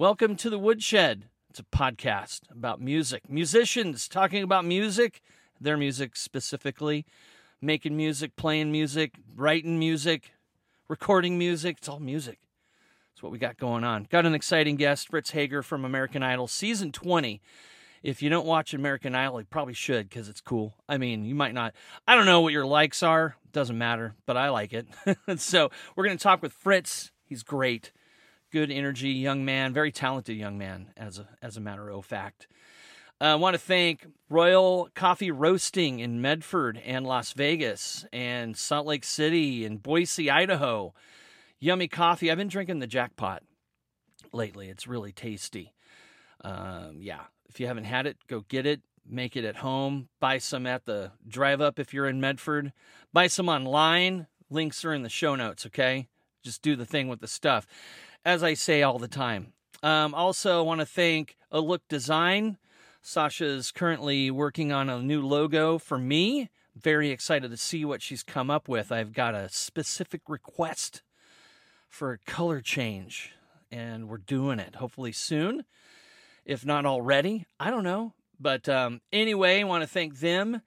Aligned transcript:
Welcome 0.00 0.36
to 0.36 0.48
the 0.48 0.58
Woodshed. 0.58 1.26
It's 1.50 1.60
a 1.60 1.62
podcast 1.62 2.50
about 2.50 2.80
music, 2.80 3.28
musicians 3.28 4.08
talking 4.08 4.42
about 4.42 4.64
music, 4.64 5.20
their 5.60 5.76
music 5.76 6.16
specifically, 6.16 7.04
making 7.60 7.98
music, 7.98 8.34
playing 8.34 8.72
music, 8.72 9.16
writing 9.36 9.78
music, 9.78 10.32
recording 10.88 11.36
music. 11.36 11.76
It's 11.80 11.88
all 11.90 12.00
music. 12.00 12.38
That's 13.12 13.22
what 13.22 13.30
we 13.30 13.36
got 13.36 13.58
going 13.58 13.84
on. 13.84 14.06
Got 14.08 14.24
an 14.24 14.34
exciting 14.34 14.76
guest, 14.76 15.10
Fritz 15.10 15.32
Hager 15.32 15.62
from 15.62 15.84
American 15.84 16.22
Idol, 16.22 16.48
season 16.48 16.92
20. 16.92 17.42
If 18.02 18.22
you 18.22 18.30
don't 18.30 18.46
watch 18.46 18.72
American 18.72 19.14
Idol, 19.14 19.40
you 19.40 19.46
probably 19.50 19.74
should 19.74 20.08
because 20.08 20.30
it's 20.30 20.40
cool. 20.40 20.76
I 20.88 20.96
mean, 20.96 21.26
you 21.26 21.34
might 21.34 21.52
not. 21.52 21.74
I 22.08 22.14
don't 22.14 22.24
know 22.24 22.40
what 22.40 22.54
your 22.54 22.64
likes 22.64 23.02
are. 23.02 23.36
Doesn't 23.52 23.76
matter, 23.76 24.14
but 24.24 24.38
I 24.38 24.48
like 24.48 24.72
it. 24.72 24.86
so 25.36 25.70
we're 25.94 26.04
going 26.04 26.16
to 26.16 26.22
talk 26.22 26.40
with 26.40 26.54
Fritz. 26.54 27.12
He's 27.22 27.42
great 27.42 27.92
good 28.50 28.70
energy 28.70 29.10
young 29.10 29.44
man, 29.44 29.72
very 29.72 29.92
talented 29.92 30.36
young 30.36 30.58
man, 30.58 30.92
as 30.96 31.18
a, 31.18 31.28
as 31.42 31.56
a 31.56 31.60
matter 31.60 31.88
of 31.90 32.04
fact. 32.04 32.46
Uh, 33.20 33.24
I 33.24 33.34
want 33.34 33.54
to 33.54 33.60
thank 33.60 34.06
Royal 34.28 34.88
Coffee 34.94 35.30
Roasting 35.30 36.00
in 36.00 36.22
Medford 36.22 36.80
and 36.84 37.06
Las 37.06 37.32
Vegas 37.32 38.06
and 38.12 38.56
Salt 38.56 38.86
Lake 38.86 39.04
City 39.04 39.64
and 39.64 39.82
Boise, 39.82 40.30
Idaho. 40.30 40.94
Yummy 41.58 41.88
coffee. 41.88 42.30
I've 42.30 42.38
been 42.38 42.48
drinking 42.48 42.78
the 42.78 42.86
jackpot 42.86 43.42
lately. 44.32 44.70
It's 44.70 44.86
really 44.86 45.12
tasty. 45.12 45.74
Um, 46.42 46.98
yeah, 47.00 47.20
if 47.50 47.60
you 47.60 47.66
haven't 47.66 47.84
had 47.84 48.06
it, 48.06 48.16
go 48.26 48.40
get 48.48 48.64
it. 48.64 48.80
Make 49.06 49.36
it 49.36 49.44
at 49.44 49.56
home. 49.56 50.08
Buy 50.20 50.38
some 50.38 50.66
at 50.66 50.86
the 50.86 51.12
drive 51.28 51.60
up 51.60 51.78
if 51.78 51.92
you're 51.92 52.06
in 52.06 52.20
Medford. 52.20 52.72
Buy 53.12 53.26
some 53.26 53.50
online. 53.50 54.26
Links 54.48 54.84
are 54.84 54.94
in 54.94 55.02
the 55.02 55.10
show 55.10 55.36
notes, 55.36 55.66
okay? 55.66 56.08
Just 56.42 56.62
do 56.62 56.74
the 56.74 56.86
thing 56.86 57.08
with 57.08 57.20
the 57.20 57.28
stuff 57.28 57.66
as 58.24 58.42
I 58.42 58.54
say 58.54 58.82
all 58.82 58.98
the 58.98 59.08
time. 59.08 59.52
Um, 59.82 60.14
also, 60.14 60.62
want 60.62 60.80
to 60.80 60.86
thank 60.86 61.36
A 61.50 61.60
Look 61.60 61.86
Design. 61.88 62.58
Sasha's 63.02 63.70
currently 63.70 64.30
working 64.30 64.72
on 64.72 64.90
a 64.90 65.00
new 65.00 65.26
logo 65.26 65.78
for 65.78 65.98
me. 65.98 66.50
Very 66.76 67.10
excited 67.10 67.50
to 67.50 67.56
see 67.56 67.84
what 67.84 68.02
she's 68.02 68.22
come 68.22 68.50
up 68.50 68.68
with. 68.68 68.92
I've 68.92 69.12
got 69.12 69.34
a 69.34 69.48
specific 69.48 70.22
request 70.28 71.02
for 71.88 72.12
a 72.12 72.18
color 72.18 72.60
change, 72.60 73.32
and 73.70 74.08
we're 74.08 74.18
doing 74.18 74.58
it 74.58 74.76
hopefully 74.76 75.12
soon, 75.12 75.64
if 76.44 76.64
not 76.64 76.84
already. 76.84 77.46
I 77.58 77.70
don't 77.70 77.84
know. 77.84 78.12
But 78.38 78.68
um, 78.68 79.00
anyway, 79.12 79.60
I 79.60 79.64
want 79.64 79.82
to 79.82 79.88
thank 79.88 80.20
them 80.20 80.62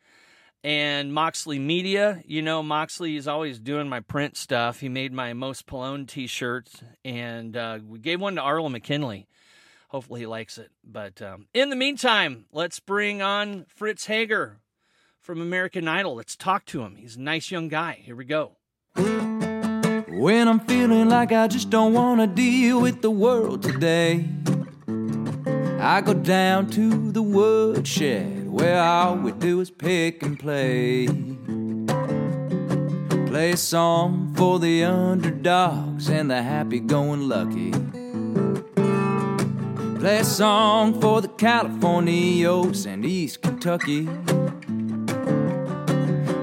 and 0.64 1.14
Moxley 1.14 1.60
Media. 1.60 2.24
You 2.26 2.42
know, 2.42 2.64
Moxley 2.64 3.16
is 3.16 3.28
always 3.28 3.60
doing 3.60 3.90
my 3.90 4.00
print 4.00 4.38
stuff. 4.38 4.80
He 4.80 4.90
made 4.90 5.12
my 5.12 5.34
Most 5.34 5.68
Palone 5.68 6.08
t 6.08 6.28
shirt, 6.28 6.70
and 7.04 7.58
uh, 7.58 7.80
we 7.86 8.00
gave 8.00 8.22
one 8.22 8.36
to 8.36 8.42
Arlo 8.42 8.70
McKinley. 8.70 9.28
Hopefully, 9.90 10.22
he 10.22 10.26
likes 10.26 10.58
it. 10.58 10.72
But 10.84 11.22
um, 11.22 11.48
in 11.54 11.70
the 11.70 11.76
meantime, 11.76 12.46
let's 12.52 12.80
bring 12.80 13.22
on 13.22 13.66
Fritz 13.68 14.06
Hager 14.06 14.60
from 15.20 15.42
American 15.42 15.88
Idol. 15.88 16.16
Let's 16.16 16.36
talk 16.36 16.66
to 16.66 16.82
him. 16.82 16.96
He's 16.96 17.16
a 17.16 17.22
nice 17.22 17.52
young 17.52 17.68
guy. 17.68 18.00
Here 18.02 18.16
we 18.16 18.26
go. 18.26 18.54
When 18.96 20.48
I'm 20.48 20.60
feeling 20.62 21.10
like 21.10 21.32
I 21.32 21.48
just 21.48 21.70
don't 21.70 21.94
want 21.94 22.22
to 22.22 22.28
deal 22.28 22.82
with 22.82 23.02
the 23.02 23.12
world 23.12 23.64
today, 23.64 24.26
I 25.80 26.02
go 26.02 26.14
down 26.14 26.70
to 26.72 27.12
the 27.12 27.22
woodshed 27.22 28.43
where 28.54 28.80
all 28.80 29.16
we 29.16 29.32
do 29.32 29.60
is 29.62 29.72
pick 29.72 30.22
and 30.22 30.40
play. 30.40 31.08
Play 33.26 33.52
a 33.54 33.58
song 33.58 34.32
for 34.36 34.60
the 34.60 34.84
underdogs 34.84 36.08
and 36.08 36.30
the 36.30 36.44
happy 36.44 36.80
going 36.80 37.28
lucky. 37.28 37.72
Play 40.00 40.20
a 40.20 40.24
song 40.24 41.02
for 41.02 41.20
the 41.20 41.30
Californios 41.30 42.86
and 42.86 43.04
East 43.04 43.42
Kentucky. 43.42 44.08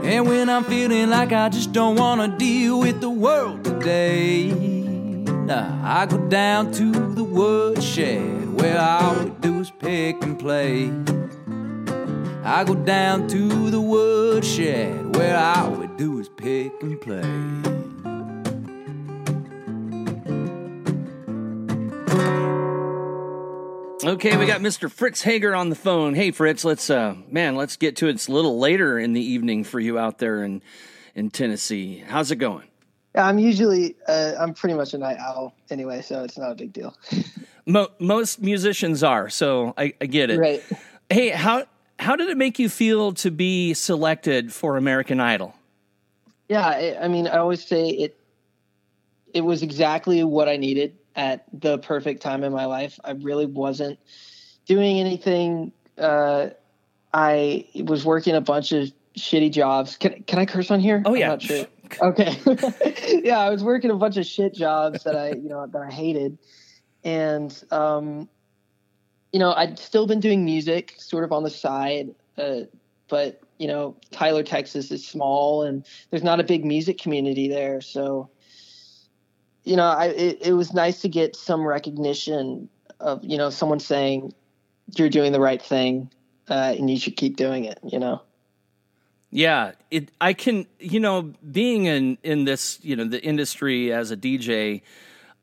And 0.03 0.27
when 0.27 0.51
I'm 0.51 0.65
feeling 0.65 1.11
like 1.11 1.33
I 1.33 1.49
just 1.49 1.73
don't 1.73 1.95
wanna 1.95 2.37
deal 2.37 2.81
with 2.81 3.01
the 3.01 3.11
world 3.11 3.63
today, 3.63 4.51
nah, 4.51 5.79
I 5.85 6.07
go 6.07 6.19
down 6.29 6.73
to 6.73 6.91
the 6.91 7.23
woodshed 7.23 8.61
where 8.61 8.81
all 8.81 9.15
we 9.15 9.31
do 9.41 9.61
is 9.61 9.71
pick 9.71 10.21
and 10.25 10.37
play. 10.37 10.91
I 12.43 12.65
go 12.65 12.75
down 12.75 13.29
to 13.29 13.71
the 13.71 13.81
woodshed 13.81 15.15
where 15.15 15.37
all 15.37 15.73
we 15.73 15.87
do 15.99 16.19
is 16.21 16.29
pick 16.31 16.73
and 16.83 16.99
play. 16.99 17.21
Okay, 24.03 24.39
we 24.39 24.47
got 24.47 24.63
Mr. 24.63 24.91
Fritz 24.91 25.21
Hager 25.21 25.55
on 25.55 25.69
the 25.69 25.77
phone. 25.77 26.15
Hey, 26.15 26.31
Fritz, 26.31 26.65
let's 26.65 26.89
uh, 26.89 27.15
man, 27.29 27.57
let's 27.57 27.77
get 27.77 27.97
to 27.97 28.09
it. 28.09 28.13
It's 28.13 28.29
a 28.29 28.33
little 28.33 28.59
later 28.59 28.99
in 28.99 29.13
the 29.13 29.21
evening 29.21 29.63
for 29.63 29.79
you 29.79 29.99
out 29.99 30.19
there 30.19 30.43
in 30.43 30.63
in 31.15 31.31
Tennessee. 31.31 32.03
How's 32.09 32.31
it 32.31 32.37
going? 32.37 32.67
I'm 33.15 33.39
usually 33.39 33.97
uh, 34.09 34.33
I'm 34.41 34.55
pretty 34.55 34.75
much 34.75 34.95
a 34.95 34.99
night 34.99 35.19
owl 35.19 35.55
anyway, 35.69 36.01
so 36.01 36.25
it's 36.25 36.39
not 36.39 36.53
a 36.53 36.55
big 36.55 36.73
deal. 36.73 36.97
Mo- 37.67 37.91
most 37.99 38.41
musicians 38.41 39.03
are, 39.03 39.29
so 39.29 39.75
I, 39.77 39.93
I 40.01 40.07
get 40.07 40.31
it. 40.31 40.39
Right. 40.39 40.65
Hey, 41.11 41.29
how 41.29 41.67
how 42.01 42.17
did 42.17 42.29
it 42.29 42.39
make 42.39 42.59
you 42.59 42.69
feel 42.69 43.13
to 43.13 43.31
be 43.31 43.75
selected 43.75 44.53
for 44.53 44.77
American 44.77 45.21
Idol? 45.21 45.55
Yeah, 46.49 46.67
I, 46.67 46.97
I 47.03 47.09
mean, 47.09 47.29
I 47.29 47.37
always 47.37 47.65
say 47.65 47.91
it. 47.91 48.17
It 49.33 49.43
was 49.43 49.63
exactly 49.63 50.25
what 50.25 50.49
I 50.49 50.57
needed 50.57 50.97
at 51.15 51.45
the 51.53 51.79
perfect 51.79 52.23
time 52.23 52.43
in 52.43 52.53
my 52.53 52.65
life. 52.65 52.99
I 53.05 53.13
really 53.13 53.47
wasn't 53.47 53.99
doing 54.67 54.99
anything. 54.99 55.73
Uh, 55.99 56.49
I 57.13 57.67
was 57.85 58.05
working 58.05 58.35
a 58.35 58.41
bunch 58.41 58.73
of 58.73 58.91
shitty 59.17 59.53
jobs. 59.53 59.97
Can 59.97 60.23
can 60.25 60.39
I 60.39 60.47
curse 60.47 60.71
on 60.71 60.81
here? 60.81 61.03
Oh 61.05 61.15
yeah. 61.15 61.39
Sure. 61.39 61.67
Okay. 62.01 62.39
yeah, 63.25 63.41
I 63.41 63.51
was 63.51 63.65
working 63.65 63.91
a 63.91 63.97
bunch 63.97 64.17
of 64.17 64.25
shit 64.25 64.55
jobs 64.55 65.03
that 65.03 65.17
I, 65.17 65.31
you 65.31 65.49
know, 65.49 65.67
that 65.67 65.83
I 65.83 65.91
hated, 65.91 66.39
and 67.03 67.65
um, 67.73 68.29
you 69.33 69.39
know, 69.39 69.53
I'd 69.53 69.79
still 69.79 70.07
been 70.07 70.21
doing 70.21 70.45
music 70.45 70.95
sort 70.99 71.25
of 71.25 71.33
on 71.33 71.43
the 71.43 71.51
side, 71.51 72.15
uh, 72.37 72.63
but 73.09 73.41
you 73.59 73.67
know, 73.67 73.95
Tyler, 74.11 74.43
Texas 74.43 74.91
is 74.91 75.07
small 75.07 75.63
and 75.63 75.85
there's 76.09 76.23
not 76.23 76.41
a 76.41 76.43
big 76.43 76.65
music 76.65 76.99
community 76.99 77.47
there. 77.47 77.83
So, 77.83 78.31
you 79.65 79.77
know, 79.77 79.85
I, 79.85 80.07
it, 80.07 80.39
it 80.41 80.53
was 80.55 80.73
nice 80.73 81.03
to 81.03 81.09
get 81.09 81.37
some 81.37 81.67
recognition 81.67 82.71
of, 83.01 83.23
you 83.23 83.37
know, 83.37 83.51
someone 83.51 83.79
saying 83.79 84.33
you're 84.97 85.11
doing 85.11 85.33
the 85.33 85.41
right 85.41 85.61
thing 85.61 86.11
uh, 86.49 86.75
and 86.79 86.89
you 86.89 86.99
should 86.99 87.19
keep 87.19 87.37
doing 87.37 87.65
it, 87.65 87.79
you 87.85 87.99
know? 87.99 88.23
Yeah, 89.31 89.73
it. 89.91 90.11
I 90.21 90.33
can, 90.33 90.67
you 90.81 90.99
know, 90.99 91.33
being 91.49 91.85
in 91.85 92.19
in 92.25 92.47
this, 92.47 92.81
you 92.83 92.97
know, 92.97 93.05
the 93.05 93.23
industry 93.23 93.93
as 93.93 94.11
a 94.11 94.17
DJ, 94.17 94.83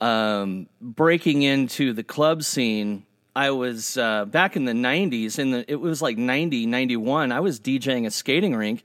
um, 0.01 0.67
breaking 0.81 1.43
into 1.43 1.93
the 1.93 2.03
club 2.03 2.43
scene 2.43 3.05
I 3.37 3.51
was 3.51 3.99
uh, 3.99 4.25
back 4.25 4.55
in 4.55 4.65
the 4.65 4.73
90s, 4.73 5.37
in 5.37 5.51
the, 5.51 5.71
it 5.71 5.79
was 5.79 6.01
like 6.01 6.17
90, 6.17 6.65
91. 6.65 7.31
I 7.31 7.39
was 7.39 7.59
DJing 7.59 8.07
a 8.07 8.09
skating 8.09 8.55
rink, 8.55 8.83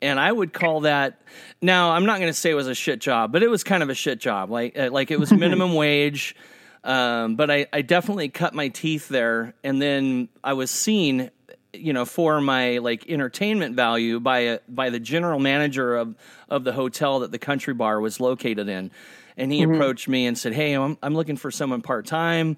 and 0.00 0.18
I 0.18 0.32
would 0.32 0.54
call 0.54 0.80
that. 0.80 1.20
Now, 1.60 1.90
I'm 1.90 2.06
not 2.06 2.18
going 2.18 2.30
to 2.30 2.38
say 2.38 2.50
it 2.50 2.54
was 2.54 2.68
a 2.68 2.74
shit 2.74 3.02
job, 3.02 3.32
but 3.32 3.42
it 3.42 3.48
was 3.48 3.62
kind 3.62 3.82
of 3.82 3.90
a 3.90 3.94
shit 3.94 4.18
job. 4.18 4.50
Like, 4.50 4.78
uh, 4.78 4.88
like 4.90 5.10
it 5.10 5.20
was 5.20 5.30
minimum 5.44 5.74
wage, 5.74 6.34
um, 6.82 7.36
but 7.36 7.50
I, 7.50 7.66
I 7.70 7.82
definitely 7.82 8.30
cut 8.30 8.54
my 8.54 8.68
teeth 8.68 9.08
there. 9.10 9.52
And 9.62 9.82
then 9.82 10.30
I 10.42 10.54
was 10.54 10.70
seen, 10.70 11.30
you 11.74 11.92
know, 11.92 12.06
for 12.06 12.40
my 12.40 12.78
like 12.78 13.10
entertainment 13.10 13.76
value 13.76 14.20
by 14.20 14.38
a, 14.38 14.58
by 14.70 14.88
the 14.88 15.00
general 15.00 15.38
manager 15.38 15.96
of 15.96 16.16
of 16.48 16.64
the 16.64 16.72
hotel 16.72 17.20
that 17.20 17.30
the 17.30 17.38
country 17.38 17.74
bar 17.74 18.00
was 18.00 18.20
located 18.20 18.70
in, 18.70 18.90
and 19.36 19.52
he 19.52 19.60
mm-hmm. 19.60 19.74
approached 19.74 20.08
me 20.08 20.24
and 20.24 20.38
said, 20.38 20.54
"Hey, 20.54 20.72
I'm 20.72 20.96
I'm 21.02 21.14
looking 21.14 21.36
for 21.36 21.50
someone 21.50 21.82
part 21.82 22.06
time." 22.06 22.56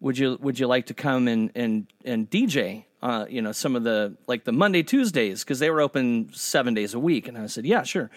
Would 0.00 0.18
you 0.18 0.38
would 0.40 0.58
you 0.58 0.66
like 0.66 0.86
to 0.86 0.94
come 0.94 1.28
and 1.28 1.50
and 1.54 1.86
and 2.04 2.30
DJ? 2.30 2.84
Uh, 3.02 3.26
you 3.28 3.42
know, 3.42 3.52
some 3.52 3.76
of 3.76 3.84
the 3.84 4.16
like 4.26 4.44
the 4.44 4.52
Monday 4.52 4.82
Tuesdays 4.82 5.44
because 5.44 5.58
they 5.58 5.70
were 5.70 5.80
open 5.80 6.30
seven 6.32 6.74
days 6.74 6.94
a 6.94 6.98
week, 6.98 7.28
and 7.28 7.38
I 7.38 7.46
said, 7.46 7.64
yeah, 7.64 7.82
sure. 7.82 8.10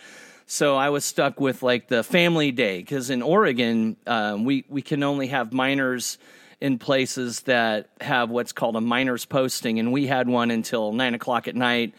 So 0.46 0.76
I 0.76 0.90
was 0.90 1.06
stuck 1.06 1.40
with 1.40 1.62
like 1.62 1.90
the 1.90 2.04
family 2.04 2.52
day 2.52 2.80
because 2.80 3.10
in 3.10 3.22
Oregon 3.22 3.98
um, 4.08 4.46
we 4.46 4.66
we 4.68 4.82
can 4.82 5.04
only 5.04 5.28
have 5.28 5.54
minors 5.54 6.18
in 6.60 6.78
places 6.78 7.42
that 7.42 7.90
have 8.02 8.30
what's 8.30 8.52
called 8.52 8.76
a 8.76 8.82
minors 8.82 9.26
posting, 9.26 9.80
and 9.80 9.92
we 9.92 10.08
had 10.08 10.28
one 10.28 10.52
until 10.52 10.92
nine 10.92 11.14
o'clock 11.14 11.48
at 11.48 11.56
night. 11.56 11.94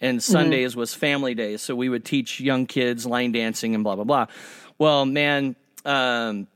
And 0.00 0.18
mm-hmm. 0.18 0.32
Sundays 0.32 0.72
mm-hmm. 0.72 0.80
was 0.80 0.94
family 0.94 1.34
day 1.34 1.56
so 1.58 1.76
we 1.76 1.88
would 1.88 2.04
teach 2.04 2.40
young 2.40 2.66
kids 2.66 3.06
line 3.06 3.30
dancing 3.32 3.74
and 3.74 3.84
blah 3.84 3.94
blah 3.94 4.04
blah. 4.04 4.26
Well, 4.78 5.06
man, 5.06 5.54
um, 5.84 6.48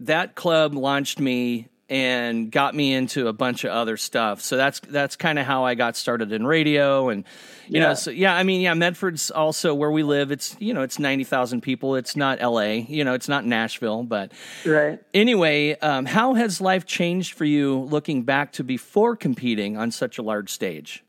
that 0.00 0.34
club 0.34 0.74
launched 0.74 1.20
me 1.20 1.68
and 1.92 2.50
got 2.50 2.74
me 2.74 2.94
into 2.94 3.28
a 3.28 3.34
bunch 3.34 3.64
of 3.64 3.70
other 3.70 3.98
stuff. 3.98 4.40
So 4.40 4.56
that's 4.56 4.80
that's 4.80 5.14
kind 5.14 5.38
of 5.38 5.44
how 5.44 5.64
I 5.66 5.74
got 5.74 5.94
started 5.94 6.32
in 6.32 6.46
radio 6.46 7.10
and 7.10 7.24
you 7.68 7.80
Yeah. 7.80 7.88
know 7.88 7.94
so 7.94 8.10
yeah, 8.10 8.34
I 8.34 8.44
mean 8.44 8.62
yeah, 8.62 8.72
Medford's 8.72 9.30
also 9.30 9.74
where 9.74 9.90
we 9.90 10.02
live. 10.02 10.32
It's 10.32 10.56
you 10.58 10.72
know, 10.72 10.80
it's 10.80 10.98
90,000 10.98 11.60
people. 11.60 11.94
It's 11.96 12.16
not 12.16 12.40
LA, 12.40 12.86
you 12.88 13.04
know, 13.04 13.12
it's 13.12 13.28
not 13.28 13.44
Nashville, 13.44 14.04
but 14.04 14.32
Right. 14.64 15.00
anyway, 15.12 15.78
um, 15.80 16.06
how 16.06 16.32
has 16.32 16.62
life 16.62 16.86
changed 16.86 17.34
for 17.34 17.44
you 17.44 17.80
looking 17.80 18.22
back 18.22 18.52
to 18.52 18.64
before 18.64 19.14
competing 19.14 19.76
on 19.76 19.90
such 19.90 20.16
a 20.16 20.22
large 20.22 20.48
stage? 20.50 21.04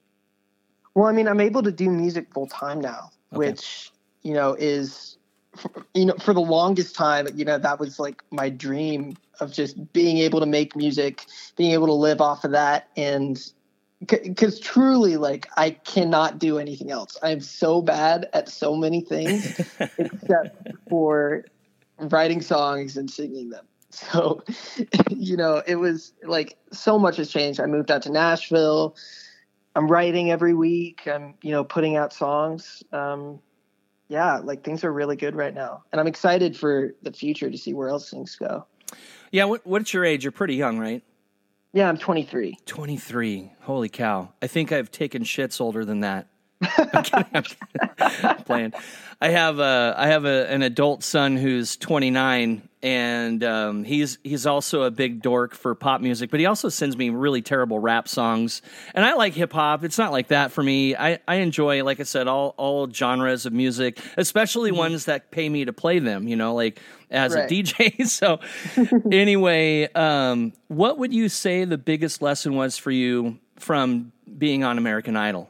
Well, 0.95 1.05
I 1.07 1.13
mean, 1.13 1.29
I'm 1.29 1.39
able 1.39 1.63
to 1.63 1.71
do 1.71 1.89
music 1.89 2.27
full 2.33 2.47
time 2.47 2.81
now, 2.81 3.09
Okay. 3.31 3.37
which 3.51 3.89
you 4.23 4.33
know 4.33 4.53
is, 4.59 5.17
you 5.93 6.05
know, 6.05 6.15
for 6.15 6.33
the 6.33 6.41
longest 6.41 6.95
time, 6.95 7.27
you 7.35 7.45
know, 7.45 7.57
that 7.57 7.79
was 7.79 7.99
like 7.99 8.23
my 8.31 8.49
dream 8.49 9.15
of 9.39 9.51
just 9.51 9.93
being 9.93 10.17
able 10.17 10.39
to 10.39 10.45
make 10.45 10.75
music, 10.75 11.25
being 11.55 11.71
able 11.71 11.87
to 11.87 11.93
live 11.93 12.21
off 12.21 12.43
of 12.43 12.51
that, 12.51 12.89
and 12.97 13.51
because 14.07 14.59
truly, 14.59 15.17
like, 15.17 15.47
I 15.55 15.71
cannot 15.71 16.39
do 16.39 16.59
anything 16.59 16.91
else. 16.91 17.17
I'm 17.23 17.39
so 17.39 17.81
bad 17.81 18.29
at 18.33 18.49
so 18.49 18.75
many 18.75 19.01
things, 19.01 19.59
except 19.97 20.67
for 20.89 21.45
writing 21.99 22.41
songs 22.41 22.97
and 22.97 23.09
singing 23.09 23.49
them. 23.49 23.65
So, 23.91 24.43
you 25.09 25.37
know, 25.37 25.61
it 25.65 25.75
was 25.75 26.13
like 26.23 26.57
so 26.71 26.97
much 26.97 27.17
has 27.17 27.29
changed. 27.29 27.59
I 27.59 27.65
moved 27.65 27.91
out 27.91 28.01
to 28.03 28.11
Nashville. 28.11 28.95
I'm 29.75 29.87
writing 29.87 30.31
every 30.31 30.53
week. 30.53 31.07
I'm, 31.07 31.35
you 31.41 31.51
know, 31.51 31.63
putting 31.63 31.95
out 31.95 32.13
songs. 32.13 32.83
Um, 32.91 33.39
yeah, 34.13 34.37
like 34.37 34.63
things 34.63 34.83
are 34.83 34.93
really 34.93 35.15
good 35.15 35.35
right 35.35 35.55
now, 35.55 35.83
and 35.91 35.99
I'm 35.99 36.05
excited 36.05 36.55
for 36.55 36.93
the 37.01 37.11
future 37.11 37.49
to 37.49 37.57
see 37.57 37.73
where 37.73 37.89
else 37.89 38.11
things 38.11 38.35
go. 38.35 38.63
Yeah, 39.31 39.45
what, 39.45 39.65
what's 39.65 39.91
your 39.91 40.05
age? 40.05 40.23
You're 40.23 40.31
pretty 40.31 40.53
young, 40.53 40.77
right? 40.77 41.01
Yeah, 41.73 41.89
I'm 41.89 41.97
23. 41.97 42.55
23. 42.67 43.51
Holy 43.61 43.89
cow. 43.89 44.31
I 44.39 44.45
think 44.45 44.71
I've 44.71 44.91
taken 44.91 45.23
shits 45.23 45.59
older 45.59 45.83
than 45.83 46.01
that. 46.01 46.27
I'm 46.77 47.25
I'm 47.33 47.43
kidding. 47.43 47.89
I'm 48.23 48.43
playing. 48.43 48.73
I 49.21 49.29
have 49.29 49.59
a 49.59 49.93
I 49.97 50.07
have 50.07 50.25
a, 50.25 50.49
an 50.51 50.61
adult 50.63 51.03
son 51.03 51.37
who's 51.37 51.77
29 51.77 52.67
and 52.81 53.41
um, 53.45 53.83
he's 53.85 54.17
he's 54.25 54.45
also 54.45 54.81
a 54.83 54.91
big 54.91 55.21
dork 55.21 55.55
for 55.55 55.73
pop 55.75 56.01
music, 56.01 56.29
but 56.29 56.41
he 56.41 56.45
also 56.45 56.67
sends 56.67 56.97
me 56.97 57.09
really 57.09 57.41
terrible 57.41 57.79
rap 57.79 58.09
songs. 58.09 58.61
And 58.93 59.05
I 59.05 59.13
like 59.13 59.33
hip 59.33 59.53
hop. 59.53 59.85
It's 59.85 59.97
not 59.97 60.11
like 60.11 60.27
that 60.27 60.51
for 60.51 60.61
me. 60.61 60.93
I, 60.95 61.19
I 61.25 61.35
enjoy, 61.35 61.83
like 61.85 62.01
I 62.01 62.03
said, 62.03 62.27
all 62.27 62.53
all 62.57 62.89
genres 62.91 63.45
of 63.45 63.53
music, 63.53 63.99
especially 64.17 64.71
ones 64.73 65.05
that 65.05 65.31
pay 65.31 65.47
me 65.47 65.63
to 65.65 65.71
play 65.73 65.99
them, 65.99 66.27
you 66.27 66.35
know, 66.35 66.53
like 66.55 66.81
as 67.09 67.33
Right. 67.33 67.49
a 67.49 67.53
DJ. 67.55 68.05
So 68.09 68.39
anyway, 69.11 69.87
um, 69.93 70.51
what 70.67 70.97
would 70.97 71.13
you 71.13 71.29
say 71.29 71.63
the 71.65 71.77
biggest 71.77 72.21
lesson 72.21 72.55
was 72.55 72.77
for 72.77 72.91
you 72.91 73.39
from 73.55 74.11
being 74.37 74.63
on 74.65 74.77
American 74.77 75.15
Idol? 75.15 75.49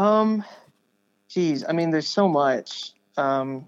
Um, 0.00 0.42
geez, 1.28 1.62
I 1.68 1.72
mean, 1.72 1.90
there's 1.90 2.08
so 2.08 2.26
much. 2.26 2.92
Um, 3.18 3.66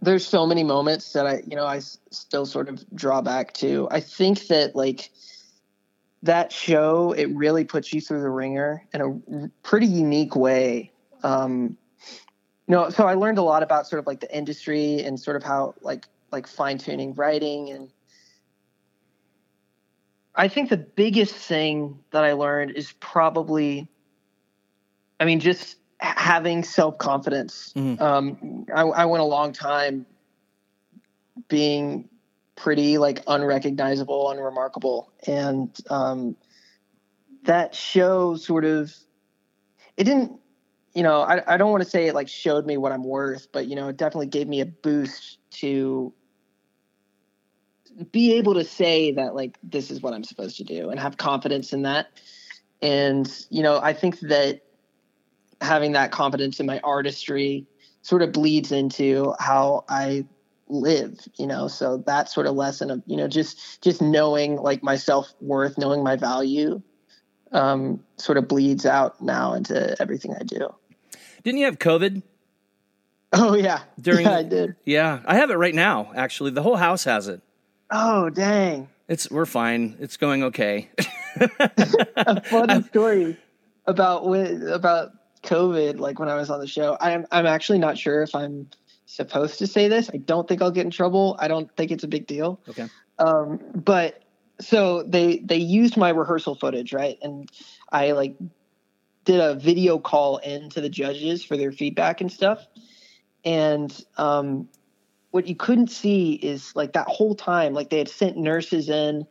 there's 0.00 0.26
so 0.26 0.46
many 0.46 0.64
moments 0.64 1.12
that 1.12 1.26
I, 1.26 1.42
you 1.46 1.54
know, 1.54 1.66
I 1.66 1.76
s- 1.78 1.98
still 2.10 2.46
sort 2.46 2.70
of 2.70 2.82
draw 2.94 3.20
back 3.20 3.52
to. 3.54 3.88
I 3.90 4.00
think 4.00 4.46
that 4.46 4.74
like 4.74 5.10
that 6.22 6.50
show, 6.50 7.12
it 7.12 7.26
really 7.26 7.64
puts 7.64 7.92
you 7.92 8.00
through 8.00 8.22
the 8.22 8.30
ringer 8.30 8.86
in 8.94 9.02
a 9.02 9.48
pretty 9.62 9.86
unique 9.86 10.34
way. 10.34 10.92
Um, 11.22 11.76
you 12.66 12.74
know, 12.74 12.88
so 12.88 13.06
I 13.06 13.12
learned 13.12 13.36
a 13.36 13.42
lot 13.42 13.62
about 13.62 13.86
sort 13.86 14.00
of 14.00 14.06
like 14.06 14.20
the 14.20 14.34
industry 14.34 15.02
and 15.02 15.20
sort 15.20 15.36
of 15.36 15.42
how 15.42 15.74
like 15.82 16.06
like 16.32 16.46
fine 16.46 16.78
tuning 16.78 17.12
writing 17.14 17.68
and 17.70 17.90
I 20.34 20.48
think 20.48 20.70
the 20.70 20.76
biggest 20.78 21.34
thing 21.34 21.98
that 22.12 22.24
I 22.24 22.32
learned 22.32 22.70
is 22.70 22.92
probably 23.00 23.88
I 25.20 25.24
mean, 25.24 25.40
just 25.40 25.76
having 26.00 26.62
self 26.62 26.98
confidence. 26.98 27.72
Mhm. 27.76 28.00
Um, 28.00 28.66
I, 28.74 28.82
I 28.82 29.04
went 29.06 29.20
a 29.20 29.26
long 29.26 29.52
time 29.52 30.06
being 31.48 32.08
pretty 32.56 32.98
like 32.98 33.22
unrecognizable, 33.26 34.30
unremarkable, 34.30 35.12
and 35.26 35.76
um, 35.90 36.36
that 37.44 37.74
show 37.74 38.36
sort 38.36 38.64
of 38.64 38.94
it 39.96 40.04
didn't. 40.04 40.32
You 40.94 41.02
know, 41.04 41.20
I, 41.20 41.54
I 41.54 41.56
don't 41.58 41.70
want 41.70 41.84
to 41.84 41.88
say 41.88 42.06
it 42.06 42.14
like 42.14 42.28
showed 42.28 42.66
me 42.66 42.76
what 42.76 42.92
I'm 42.92 43.04
worth, 43.04 43.48
but 43.52 43.66
you 43.66 43.76
know, 43.76 43.88
it 43.88 43.96
definitely 43.96 44.26
gave 44.26 44.48
me 44.48 44.60
a 44.60 44.66
boost 44.66 45.38
to 45.60 46.12
be 48.10 48.34
able 48.34 48.54
to 48.54 48.64
say 48.64 49.12
that 49.12 49.34
like 49.34 49.58
this 49.62 49.90
is 49.90 50.00
what 50.00 50.14
I'm 50.14 50.24
supposed 50.24 50.56
to 50.58 50.64
do 50.64 50.90
and 50.90 50.98
have 50.98 51.16
confidence 51.16 51.72
in 51.72 51.82
that. 51.82 52.08
And 52.80 53.30
you 53.50 53.62
know, 53.62 53.78
I 53.80 53.92
think 53.92 54.20
that 54.20 54.62
having 55.60 55.92
that 55.92 56.12
confidence 56.12 56.60
in 56.60 56.66
my 56.66 56.80
artistry 56.80 57.66
sort 58.02 58.22
of 58.22 58.32
bleeds 58.32 58.72
into 58.72 59.34
how 59.38 59.84
I 59.88 60.24
live, 60.68 61.18
you 61.36 61.46
know. 61.46 61.68
So 61.68 61.98
that 62.06 62.28
sort 62.28 62.46
of 62.46 62.54
lesson 62.54 62.90
of, 62.90 63.02
you 63.06 63.16
know, 63.16 63.28
just 63.28 63.82
just 63.82 64.00
knowing 64.00 64.56
like 64.56 64.82
my 64.82 64.96
self-worth, 64.96 65.78
knowing 65.78 66.02
my 66.02 66.16
value 66.16 66.82
um 67.52 68.04
sort 68.18 68.36
of 68.36 68.46
bleeds 68.46 68.84
out 68.84 69.22
now 69.22 69.54
into 69.54 69.96
everything 70.00 70.34
I 70.38 70.42
do. 70.44 70.68
Didn't 71.42 71.58
you 71.58 71.64
have 71.64 71.78
COVID? 71.78 72.22
Oh 73.32 73.54
yeah. 73.54 73.80
During- 74.00 74.26
yeah, 74.26 74.36
I 74.36 74.42
did. 74.42 74.76
Yeah, 74.84 75.20
I 75.24 75.36
have 75.36 75.50
it 75.50 75.56
right 75.56 75.74
now. 75.74 76.12
Actually, 76.14 76.50
the 76.50 76.62
whole 76.62 76.76
house 76.76 77.04
has 77.04 77.28
it. 77.28 77.40
Oh 77.90 78.30
dang. 78.30 78.88
It's 79.08 79.30
we're 79.30 79.46
fine. 79.46 79.96
It's 80.00 80.18
going 80.18 80.44
okay. 80.44 80.90
a 82.16 82.42
funny 82.42 82.82
story 82.82 83.38
about 83.86 84.28
when, 84.28 84.68
about 84.68 85.12
COVID. 85.48 85.98
Like 85.98 86.18
when 86.18 86.28
I 86.28 86.34
was 86.34 86.50
on 86.50 86.60
the 86.60 86.66
show, 86.66 86.96
I'm 87.00 87.26
I'm 87.32 87.46
actually 87.46 87.78
not 87.78 87.98
sure 87.98 88.22
if 88.22 88.34
I'm 88.34 88.68
supposed 89.06 89.58
to 89.58 89.66
say 89.66 89.88
this. 89.88 90.10
I 90.12 90.18
don't 90.18 90.46
think 90.46 90.62
I'll 90.62 90.70
get 90.70 90.84
in 90.84 90.90
trouble. 90.90 91.36
I 91.40 91.48
don't 91.48 91.74
think 91.76 91.90
it's 91.90 92.04
a 92.04 92.08
big 92.08 92.26
deal. 92.26 92.60
okay. 92.68 92.86
Um, 93.18 93.58
but 93.74 94.22
so 94.60 95.02
they 95.02 95.38
they 95.38 95.56
used 95.56 95.96
my 95.96 96.10
rehearsal 96.10 96.54
footage, 96.54 96.92
right? 96.92 97.18
And 97.22 97.48
I 97.90 98.12
like 98.12 98.36
did 99.24 99.40
a 99.40 99.54
video 99.54 99.98
call 99.98 100.38
in 100.38 100.70
to 100.70 100.80
the 100.80 100.88
judges 100.88 101.44
for 101.44 101.56
their 101.56 101.72
feedback 101.72 102.20
and 102.20 102.30
stuff. 102.32 102.66
And 103.44 103.94
um, 104.16 104.68
what 105.30 105.46
you 105.46 105.54
couldn't 105.54 105.90
see 105.90 106.32
is 106.32 106.74
like 106.74 106.92
that 106.94 107.06
whole 107.08 107.34
time, 107.34 107.74
like 107.74 107.90
they 107.90 107.98
had 107.98 108.08
sent 108.08 108.36
nurses 108.36 108.88
in 108.88 109.26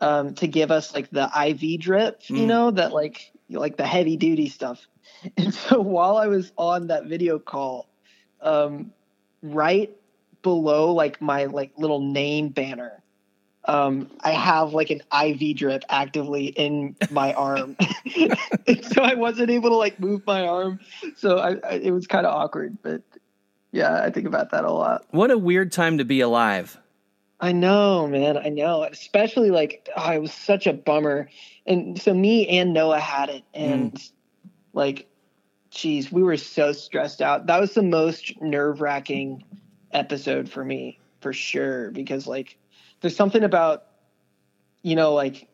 um, 0.00 0.34
to 0.34 0.46
give 0.46 0.70
us 0.70 0.94
like 0.94 1.10
the 1.10 1.28
IV 1.48 1.80
drip, 1.80 2.22
you 2.28 2.44
Mm. 2.44 2.46
know, 2.46 2.70
that 2.70 2.92
like 2.92 3.32
like 3.50 3.76
the 3.76 3.86
heavy 3.86 4.16
duty 4.16 4.48
stuff. 4.48 4.86
And 5.36 5.52
so 5.52 5.80
while 5.80 6.16
I 6.16 6.26
was 6.26 6.52
on 6.56 6.88
that 6.88 7.06
video 7.06 7.38
call, 7.38 7.88
um, 8.40 8.92
right 9.42 9.90
below 10.42 10.92
like 10.92 11.20
my 11.20 11.44
like 11.44 11.72
little 11.76 12.00
name 12.00 12.48
banner, 12.48 13.02
um, 13.66 14.10
I 14.20 14.30
have 14.32 14.72
like 14.72 14.90
an 14.90 15.02
IV 15.12 15.56
drip 15.56 15.84
actively 15.88 16.46
in 16.46 16.96
my 17.10 17.32
arm. 17.34 17.76
So 18.82 19.02
I 19.02 19.14
wasn't 19.14 19.50
able 19.50 19.70
to 19.70 19.76
like 19.76 19.98
move 19.98 20.22
my 20.26 20.46
arm. 20.46 20.80
So 21.16 21.38
I, 21.38 21.56
I 21.64 21.72
it 21.74 21.90
was 21.90 22.06
kind 22.06 22.26
of 22.26 22.34
awkward, 22.34 22.78
but 22.82 23.02
yeah, 23.72 24.02
I 24.02 24.10
think 24.10 24.26
about 24.26 24.50
that 24.50 24.64
a 24.64 24.70
lot. 24.70 25.04
What 25.10 25.30
a 25.30 25.38
weird 25.38 25.72
time 25.72 25.98
to 25.98 26.04
be 26.04 26.20
alive. 26.20 26.76
I 27.40 27.52
know, 27.52 28.06
man. 28.06 28.36
I 28.36 28.48
know. 28.48 28.82
Especially 28.84 29.50
like 29.50 29.88
oh, 29.96 30.12
it 30.12 30.20
was 30.20 30.32
such 30.32 30.66
a 30.66 30.72
bummer. 30.72 31.28
And 31.66 32.00
so 32.00 32.12
me 32.12 32.46
and 32.48 32.72
Noah 32.72 33.00
had 33.00 33.28
it, 33.28 33.44
and 33.54 33.96
like, 34.72 35.08
geez, 35.70 36.10
we 36.10 36.22
were 36.22 36.36
so 36.36 36.72
stressed 36.72 37.22
out. 37.22 37.46
That 37.46 37.60
was 37.60 37.74
the 37.74 37.82
most 37.82 38.40
nerve 38.40 38.80
wracking 38.80 39.44
episode 39.92 40.48
for 40.48 40.64
me, 40.64 40.98
for 41.20 41.32
sure. 41.32 41.90
Because 41.90 42.26
like, 42.26 42.58
there's 43.00 43.16
something 43.16 43.44
about, 43.44 43.84
you 44.82 44.96
know, 44.96 45.14
like 45.14 45.48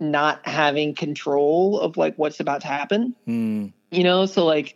not 0.00 0.46
having 0.46 0.94
control 0.94 1.78
of 1.78 1.96
like 1.96 2.16
what's 2.16 2.40
about 2.40 2.62
to 2.62 2.66
happen 2.66 3.14
Hmm. 3.26 3.66
you 3.90 4.02
know 4.02 4.24
so 4.24 4.46
like 4.46 4.74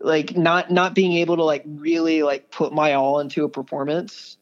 like 0.00 0.36
not 0.36 0.70
not 0.70 0.94
being 0.94 1.14
able 1.14 1.36
to 1.36 1.42
like 1.42 1.64
really 1.66 2.22
like 2.22 2.50
put 2.52 2.72
my 2.72 2.94
all 2.94 3.18
into 3.18 3.44
a 3.44 3.48
performance 3.48 4.36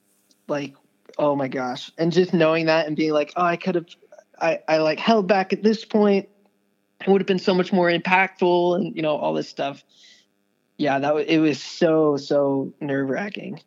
like 0.48 0.74
oh 1.16 1.34
my 1.34 1.48
gosh 1.48 1.90
and 1.96 2.12
just 2.12 2.34
knowing 2.34 2.66
that 2.66 2.86
and 2.86 2.94
being 2.94 3.12
like 3.12 3.32
oh 3.36 3.44
i 3.44 3.56
could 3.56 3.74
have 3.74 3.86
i 4.38 4.60
i 4.68 4.76
like 4.78 4.98
held 4.98 5.26
back 5.26 5.54
at 5.54 5.62
this 5.62 5.82
point 5.82 6.28
it 7.00 7.08
would 7.08 7.20
have 7.20 7.26
been 7.26 7.38
so 7.38 7.54
much 7.54 7.72
more 7.72 7.90
impactful 7.90 8.76
and 8.76 8.96
you 8.96 9.02
know 9.02 9.16
all 9.16 9.34
this 9.34 9.48
stuff. 9.48 9.84
Yeah 10.78 10.98
that 10.98 11.14
was 11.14 11.24
it 11.26 11.38
was 11.38 11.62
so 11.62 12.16
so 12.16 12.72
nerve 12.80 13.08
wracking 13.08 13.60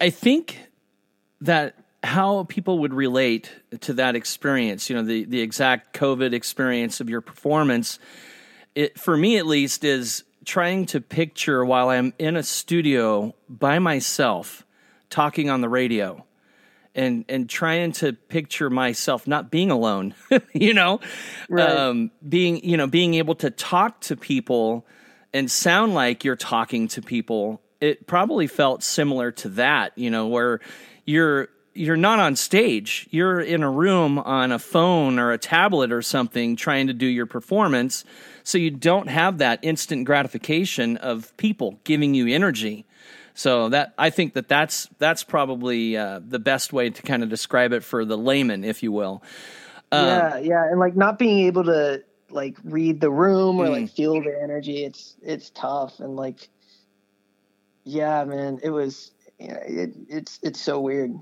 I 0.00 0.10
think 0.10 0.58
that 1.42 1.74
how 2.02 2.44
people 2.44 2.78
would 2.78 2.94
relate 2.94 3.50
to 3.80 3.92
that 3.94 4.14
experience, 4.14 4.88
you 4.88 4.96
know, 4.96 5.02
the, 5.02 5.24
the 5.24 5.40
exact 5.40 5.96
COVID 5.96 6.32
experience 6.32 7.00
of 7.00 7.10
your 7.10 7.20
performance, 7.20 7.98
it, 8.74 8.98
for 8.98 9.16
me 9.16 9.36
at 9.38 9.46
least, 9.46 9.84
is 9.84 10.24
trying 10.44 10.86
to 10.86 11.00
picture 11.00 11.64
while 11.64 11.88
I'm 11.88 12.14
in 12.18 12.36
a 12.36 12.42
studio 12.42 13.34
by 13.48 13.78
myself 13.78 14.64
talking 15.10 15.50
on 15.50 15.60
the 15.60 15.68
radio 15.68 16.24
and 16.96 17.24
and 17.28 17.48
trying 17.48 17.92
to 17.92 18.12
picture 18.14 18.68
myself 18.70 19.26
not 19.28 19.50
being 19.50 19.70
alone, 19.70 20.14
you 20.52 20.74
know, 20.74 21.00
Right. 21.48 21.68
um, 21.68 22.10
being 22.28 22.64
you 22.64 22.76
know 22.76 22.88
being 22.88 23.14
able 23.14 23.36
to 23.36 23.50
talk 23.50 24.00
to 24.02 24.16
people 24.16 24.84
and 25.32 25.48
sound 25.50 25.94
like 25.94 26.24
you're 26.24 26.34
talking 26.36 26.88
to 26.88 27.02
people. 27.02 27.60
It 27.80 28.06
probably 28.06 28.46
felt 28.46 28.82
similar 28.82 29.30
to 29.32 29.50
that, 29.50 29.92
you 29.96 30.10
know, 30.10 30.26
where 30.26 30.60
you're 31.04 31.48
you're 31.74 31.96
not 31.96 32.18
on 32.18 32.36
stage. 32.36 33.06
You're 33.10 33.38
in 33.38 33.62
a 33.62 33.70
room 33.70 34.18
on 34.18 34.50
a 34.50 34.58
phone 34.58 35.18
or 35.18 35.32
a 35.32 35.38
tablet 35.38 35.92
or 35.92 36.00
something 36.00 36.56
trying 36.56 36.86
to 36.86 36.94
do 36.94 37.04
your 37.06 37.26
performance. 37.26 38.02
So 38.44 38.56
you 38.56 38.70
don't 38.70 39.08
have 39.08 39.38
that 39.38 39.58
instant 39.62 40.06
gratification 40.06 40.96
of 40.96 41.36
people 41.36 41.78
giving 41.84 42.14
you 42.14 42.28
energy. 42.28 42.86
So 43.36 43.68
that 43.68 43.92
I 43.98 44.08
think 44.08 44.32
that 44.32 44.48
that's 44.48 44.88
that's 44.98 45.22
probably 45.22 45.94
uh, 45.96 46.20
the 46.26 46.38
best 46.38 46.72
way 46.72 46.88
to 46.88 47.02
kind 47.02 47.22
of 47.22 47.28
describe 47.28 47.72
it 47.72 47.84
for 47.84 48.06
the 48.06 48.16
layman, 48.16 48.64
if 48.64 48.82
you 48.82 48.90
will. 48.90 49.22
yeah, 49.92 50.38
yeah, 50.38 50.64
and 50.70 50.80
like 50.80 50.96
not 50.96 51.18
being 51.18 51.46
able 51.46 51.64
to 51.64 52.02
like 52.30 52.56
read 52.64 53.00
the 53.00 53.10
room 53.10 53.60
or 53.60 53.66
Mm. 53.66 53.72
like 53.72 53.90
feel 53.90 54.22
the 54.22 54.34
energy, 54.42 54.84
it's 54.84 55.16
it's 55.22 55.50
tough 55.50 56.00
and 56.00 56.16
like, 56.16 56.48
yeah, 57.84 58.24
man, 58.24 58.58
it 58.62 58.70
was, 58.70 59.12
yeah, 59.38 59.58
it, 59.66 59.92
it's 60.08 60.38
it's 60.42 60.60
so 60.60 60.80
weird. 60.80 61.14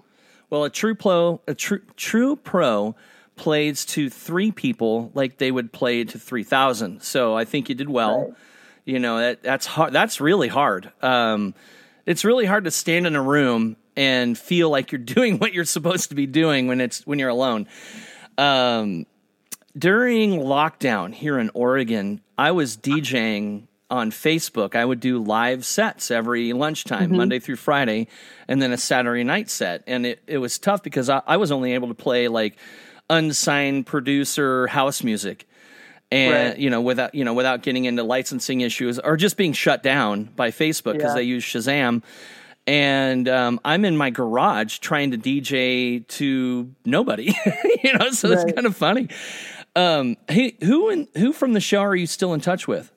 Well, 0.50 0.62
a 0.62 0.70
true 0.70 0.94
pro, 0.94 1.40
a 1.48 1.54
true 1.54 1.82
true 1.96 2.36
pro 2.36 2.94
plays 3.34 3.84
to 3.84 4.08
three 4.08 4.52
people 4.52 5.10
like 5.14 5.38
they 5.38 5.50
would 5.50 5.72
play 5.72 6.04
to 6.04 6.18
three 6.18 6.44
thousand. 6.44 7.02
So 7.02 7.36
I 7.36 7.44
think 7.44 7.68
you 7.68 7.74
did 7.74 7.90
well. 7.90 8.26
Right. 8.28 8.34
You 8.84 9.00
know 9.00 9.18
that 9.18 9.42
that's 9.42 9.66
hard. 9.66 9.92
That's 9.92 10.20
really 10.20 10.48
hard. 10.48 10.92
Um, 11.02 11.54
it's 12.06 12.24
really 12.24 12.46
hard 12.46 12.64
to 12.64 12.70
stand 12.70 13.06
in 13.06 13.16
a 13.16 13.22
room 13.22 13.76
and 13.96 14.36
feel 14.36 14.70
like 14.70 14.92
you're 14.92 14.98
doing 15.16 15.38
what 15.38 15.52
you're 15.52 15.64
supposed 15.64 16.10
to 16.10 16.14
be 16.14 16.26
doing 16.26 16.66
when 16.66 16.80
it's 16.80 17.06
when 17.06 17.18
you're 17.18 17.28
alone. 17.28 17.66
Um, 18.38 19.06
during 19.76 20.40
lockdown 20.40 21.12
here 21.12 21.38
in 21.38 21.50
Oregon, 21.54 22.20
I 22.38 22.52
was 22.52 22.76
DJing 22.76 23.66
on 23.90 24.10
Facebook. 24.10 24.74
I 24.74 24.84
would 24.84 25.00
do 25.00 25.22
live 25.22 25.64
sets 25.64 26.10
every 26.10 26.52
lunchtime, 26.52 27.16
Monday 27.16 27.38
through 27.38 27.56
Friday, 27.56 28.08
and 28.48 28.60
then 28.62 28.72
a 28.72 28.78
Saturday 28.78 29.24
night 29.24 29.50
set. 29.50 29.82
And 29.86 30.06
it, 30.06 30.22
it 30.26 30.38
was 30.38 30.58
tough 30.58 30.82
because 30.82 31.08
I, 31.08 31.22
I 31.26 31.36
was 31.36 31.50
only 31.52 31.74
able 31.74 31.88
to 31.88 31.94
play 31.94 32.28
like 32.28 32.56
unsigned 33.10 33.86
producer 33.86 34.66
house 34.68 35.02
music. 35.02 35.46
And 36.12 36.50
Right. 36.50 36.58
you 36.58 36.70
know, 36.70 36.80
without 36.80 37.14
you 37.14 37.24
know, 37.24 37.34
without 37.34 37.62
getting 37.62 37.86
into 37.86 38.02
licensing 38.04 38.60
issues 38.60 38.98
or 38.98 39.16
just 39.16 39.36
being 39.36 39.52
shut 39.52 39.82
down 39.82 40.24
by 40.36 40.50
Facebook 40.50 40.92
because 40.94 41.10
Yeah. 41.12 41.14
they 41.14 41.22
use 41.24 41.42
Shazam, 41.44 42.02
and 42.66 43.28
um, 43.28 43.58
I'm 43.64 43.84
in 43.84 43.96
my 43.96 44.10
garage 44.10 44.78
trying 44.78 45.10
to 45.10 45.18
DJ 45.18 46.06
to 46.08 46.70
nobody, 46.84 47.34
you 47.82 47.92
know. 47.98 48.10
So 48.10 48.30
it's 48.30 48.44
kind 48.52 48.66
of 48.66 48.76
funny. 48.76 49.08
Um, 49.76 50.16
hey, 50.28 50.56
who 50.62 50.88
in, 50.90 51.08
who 51.16 51.32
from 51.32 51.52
the 51.52 51.60
show 51.60 51.80
are 51.80 51.96
you 51.96 52.06
still 52.06 52.32
in 52.32 52.40
touch 52.40 52.68
with? 52.68 52.92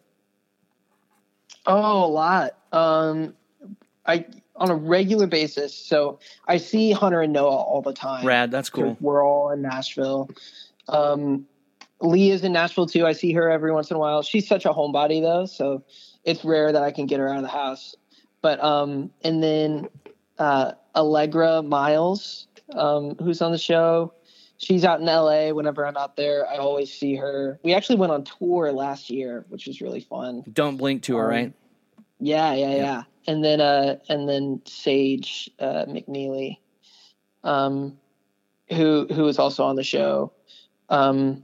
Oh, 1.66 2.06
a 2.06 2.08
lot. 2.08 2.56
Um, 2.72 3.34
I 4.06 4.26
on 4.56 4.70
a 4.72 4.76
regular 4.76 5.28
basis. 5.28 5.74
So 5.76 6.20
I 6.48 6.58
see 6.58 6.92
Hunter 6.92 7.22
and 7.22 7.34
Noah 7.34 7.50
all 7.50 7.82
the 7.82 7.94
time. 7.94 8.26
Rad, 8.26 8.52
that's 8.52 8.70
cool. 8.70 8.98
We're 9.00 9.26
all 9.26 9.52
in 9.52 9.62
Nashville. 9.62 10.30
Um, 10.88 11.46
Lee 12.02 12.32
is 12.32 12.44
in 12.44 12.54
Nashville 12.54 12.86
too. 12.86 13.06
I 13.06 13.14
see 13.14 13.34
her 13.34 13.50
every 13.50 13.72
once 13.72 13.90
in 13.90 13.96
a 13.96 14.00
while. 14.00 14.22
She's 14.22 14.48
such 14.48 14.66
a 14.66 14.70
homebody 14.70 15.22
though, 15.22 15.46
so 15.46 15.84
it's 16.24 16.44
rare 16.46 16.72
that 16.72 16.84
I 16.84 16.92
can 16.92 17.06
get 17.06 17.20
her 17.20 17.30
out 17.30 17.38
of 17.38 17.42
the 17.44 17.48
house. 17.50 17.96
But 18.42 18.64
um, 18.64 19.12
and 19.24 19.42
then 19.42 19.90
uh, 20.38 20.74
Allegra 20.96 21.64
Miles, 21.64 22.48
um, 22.74 23.16
who's 23.16 23.42
on 23.42 23.52
the 23.52 23.58
show. 23.58 24.14
She's 24.60 24.84
out 24.84 25.00
in 25.00 25.06
LA. 25.06 25.52
Whenever 25.52 25.86
I'm 25.86 25.98
out 25.98 26.16
there, 26.16 26.48
I 26.48 26.58
always 26.58 26.92
see 26.92 27.16
her. 27.16 27.60
We 27.64 27.76
actually 27.76 27.98
went 27.98 28.12
on 28.12 28.24
tour 28.24 28.72
last 28.72 29.10
year, 29.10 29.46
which 29.50 29.68
was 29.68 29.82
really 29.82 30.00
fun. 30.00 30.44
Don't 30.52 30.78
blink 30.78 31.04
to 31.04 31.18
her, 31.18 31.26
Um, 31.26 31.30
right? 31.30 31.54
Yeah, 32.20 32.54
yeah, 32.54 32.76
yeah. 32.76 33.04
And 33.28 33.44
then 33.44 33.62
uh 33.62 33.98
and 34.10 34.28
then 34.28 34.62
Sage 34.66 35.50
uh 35.60 35.86
McNeely, 35.86 36.58
um 37.44 37.98
who 38.70 39.06
who 39.12 39.28
is 39.28 39.38
also 39.38 39.64
on 39.64 39.76
the 39.76 39.84
show. 39.84 40.32
Um 40.90 41.44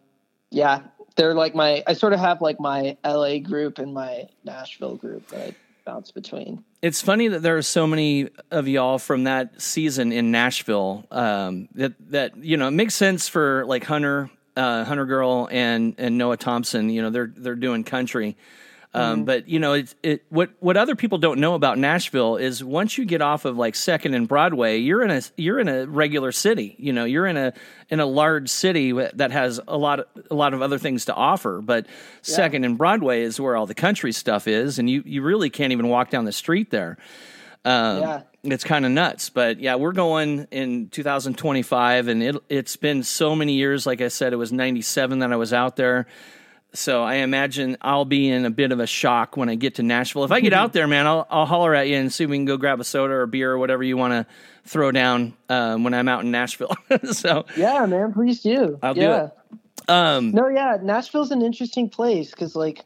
yeah, 0.54 0.82
they're 1.16 1.34
like 1.34 1.56
my 1.56 1.84
I 1.88 1.94
sort 1.94 2.14
of 2.14 2.20
have 2.20 2.42
like 2.42 2.60
my 2.60 2.98
LA 3.04 3.40
group 3.40 3.80
and 3.80 3.94
my 3.94 4.28
Nashville 4.44 4.96
group 4.96 5.28
that 5.30 5.50
I 5.50 5.56
bounce 5.86 6.12
between. 6.12 6.64
It's 6.82 7.02
funny 7.02 7.28
that 7.30 7.42
there 7.42 7.58
are 7.58 7.64
so 7.64 7.88
many 7.88 8.30
of 8.52 8.68
y'all 8.68 9.00
from 9.00 9.26
that 9.26 9.62
season 9.62 10.12
in 10.12 10.32
Nashville. 10.32 11.06
Um, 11.12 11.70
that 11.76 11.94
that 12.12 12.38
you 12.38 12.58
know 12.58 12.68
it 12.68 12.72
makes 12.72 12.94
sense 12.94 13.28
for 13.28 13.66
like 13.66 13.84
Hunter, 13.84 14.30
uh, 14.56 14.86
HunterGirl, 14.86 15.50
and 15.52 15.96
and 15.98 16.18
Noah 16.18 16.38
Thompson. 16.38 16.90
You 16.90 17.02
know 17.02 17.10
they're 17.10 17.32
they're 17.36 17.56
doing 17.56 17.84
country. 17.84 18.38
Um, 18.96 19.26
But 19.26 19.50
you 19.50 19.60
know, 19.60 19.74
it, 19.74 19.96
it 20.04 20.24
what 20.30 20.52
what 20.60 20.78
other 20.78 20.96
people 20.96 21.18
don't 21.18 21.40
know 21.40 21.56
about 21.56 21.78
Nashville 21.80 22.36
is 22.38 22.64
once 22.64 22.98
you 22.98 23.06
get 23.06 23.22
off 23.22 23.46
of 23.46 23.58
like 23.58 23.74
Second 23.76 24.14
and 24.14 24.28
Broadway, 24.28 24.78
you're 24.78 25.02
in 25.04 25.10
a 25.10 25.22
you're 25.36 25.60
in 25.60 25.68
a 25.68 25.88
regular 25.88 26.32
city. 26.32 26.76
You 26.78 26.94
know, 26.94 27.04
you're 27.04 27.26
in 27.26 27.36
a 27.38 27.54
in 27.90 28.00
a 28.00 28.06
large 28.06 28.50
city 28.50 28.92
that 28.92 29.32
has 29.32 29.60
a 29.68 29.78
lot 29.78 30.02
of, 30.02 30.06
a 30.30 30.36
lot 30.36 30.54
of 30.54 30.62
other 30.62 30.78
things 30.78 31.06
to 31.06 31.14
offer. 31.14 31.62
But 31.62 31.88
Second 32.22 32.66
and 32.66 32.78
Broadway 32.78 33.24
is 33.24 33.40
where 33.40 33.56
all 33.56 33.66
the 33.66 33.74
country 33.76 34.12
stuff 34.12 34.48
is, 34.48 34.78
and 34.78 34.88
you 34.90 35.02
you 35.06 35.24
really 35.24 35.50
can't 35.50 35.72
even 35.72 35.88
walk 35.88 36.12
down 36.12 36.26
the 36.26 36.32
street 36.32 36.70
there. 36.70 36.98
Um, 37.66 38.00
Yeah. 38.02 38.22
It's 38.46 38.66
kind 38.66 38.86
of 38.86 38.92
nuts, 38.92 39.30
but 39.30 39.62
yeah, 39.62 39.76
we're 39.76 39.94
going 39.94 40.48
in 40.52 40.90
2025, 40.90 42.10
and 42.10 42.22
it 42.22 42.36
it's 42.50 42.76
been 42.76 43.02
so 43.04 43.36
many 43.38 43.54
years. 43.54 43.86
Like 43.86 44.02
I 44.02 44.10
said, 44.10 44.34
it 44.34 44.36
was 44.36 44.52
97 44.52 45.20
that 45.20 45.32
I 45.32 45.38
was 45.38 45.54
out 45.54 45.78
there. 45.78 46.06
So 46.76 47.04
I 47.04 47.16
imagine 47.16 47.78
I'll 47.82 48.06
be 48.06 48.30
in 48.30 48.46
a 48.46 48.50
bit 48.50 48.72
of 48.72 48.80
a 48.80 48.88
shock 48.88 49.38
when 49.38 49.48
I 49.48 49.56
get 49.56 49.76
to 49.76 49.84
Nashville. 49.84 50.24
If 50.24 50.32
I 50.32 50.40
get 50.40 50.54
out 50.62 50.74
there, 50.74 50.88
man, 50.88 51.06
I'll, 51.06 51.28
I'll 51.30 51.46
holler 51.46 51.76
at 51.76 51.88
you 51.88 51.98
and 51.98 52.12
see 52.12 52.24
if 52.24 52.30
we 52.30 52.38
can 52.38 52.46
go 52.46 52.58
grab 52.58 52.80
a 52.80 52.84
soda 52.84 53.14
or 53.14 53.28
beer 53.28 53.52
or 53.52 53.58
whatever 53.58 53.84
you 53.84 53.96
want 53.96 54.14
to 54.14 54.26
throw 54.66 54.92
down 54.92 55.34
um, 55.50 55.84
when 55.84 55.94
I'm 55.94 56.08
out 56.08 56.24
in 56.24 56.32
Nashville. 56.32 56.76
so, 57.12 57.46
Yeah, 57.56 57.86
man, 57.86 58.12
please 58.14 58.42
do. 58.42 58.80
I'll 58.82 58.96
do 58.96 59.02
yeah. 59.02 59.26
it. 59.26 59.90
um, 59.90 60.32
No, 60.32 60.48
yeah, 60.48 60.78
Nashville's 60.82 61.32
an 61.32 61.42
interesting 61.42 61.90
place 61.90 62.32
because, 62.32 62.56
like, 62.56 62.84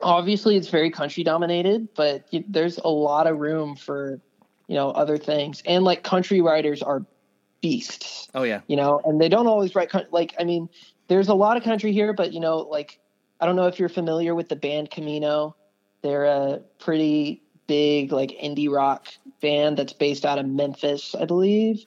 obviously 0.00 0.56
it's 0.56 0.68
very 0.68 0.90
country 0.90 1.24
dominated, 1.24 1.88
but 1.94 2.26
y 2.32 2.44
there's 2.48 2.78
a 2.78 2.88
lot 2.88 3.26
of 3.26 3.38
room 3.38 3.76
for, 3.76 4.20
you 4.68 4.74
know, 4.74 4.90
other 4.90 5.16
things. 5.16 5.62
And 5.66 5.84
like 5.84 6.02
country 6.02 6.40
writers 6.40 6.82
are 6.82 7.04
beasts, 7.60 8.28
oh 8.34 8.42
yeah, 8.42 8.60
you 8.66 8.76
know, 8.76 9.00
and 9.04 9.20
they 9.20 9.28
don't 9.28 9.46
always 9.46 9.74
write 9.74 9.90
like. 10.12 10.34
I 10.38 10.44
mean, 10.44 10.68
there's 11.08 11.28
a 11.28 11.34
lot 11.34 11.56
of 11.56 11.62
country 11.62 11.92
here, 11.92 12.12
but 12.12 12.32
you 12.32 12.40
know, 12.40 12.58
like, 12.58 12.98
I 13.40 13.46
don't 13.46 13.56
know 13.56 13.66
if 13.66 13.78
you're 13.78 13.88
familiar 13.88 14.34
with 14.34 14.48
the 14.48 14.56
band 14.56 14.90
Camino. 14.90 15.56
They're 16.02 16.24
a 16.24 16.60
pretty 16.78 17.42
big 17.66 18.12
like 18.12 18.30
indie 18.30 18.70
rock 18.70 19.08
band 19.40 19.76
that's 19.76 19.92
based 19.92 20.24
out 20.24 20.38
of 20.38 20.46
Memphis, 20.46 21.14
I 21.14 21.24
believe. 21.24 21.84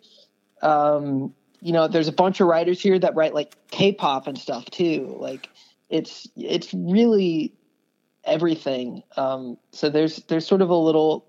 Um, 0.62 1.34
you 1.62 1.74
know, 1.74 1.88
there's 1.88 2.08
a 2.08 2.14
bunch 2.14 2.40
of 2.40 2.48
writers 2.48 2.82
here 2.82 3.00
that 3.00 3.16
write 3.16 3.34
like 3.34 3.56
K-pop 3.72 4.28
and 4.28 4.38
stuff 4.38 4.66
too. 4.66 5.16
Like, 5.20 5.50
it's 5.90 6.28
it's 6.36 6.74
really 6.74 7.54
everything. 8.24 9.04
Um, 9.18 9.58
so 9.72 9.90
there's 9.90 10.18
there's 10.28 10.46
sort 10.46 10.62
of 10.62 10.70
a 10.70 10.76
little 10.76 11.26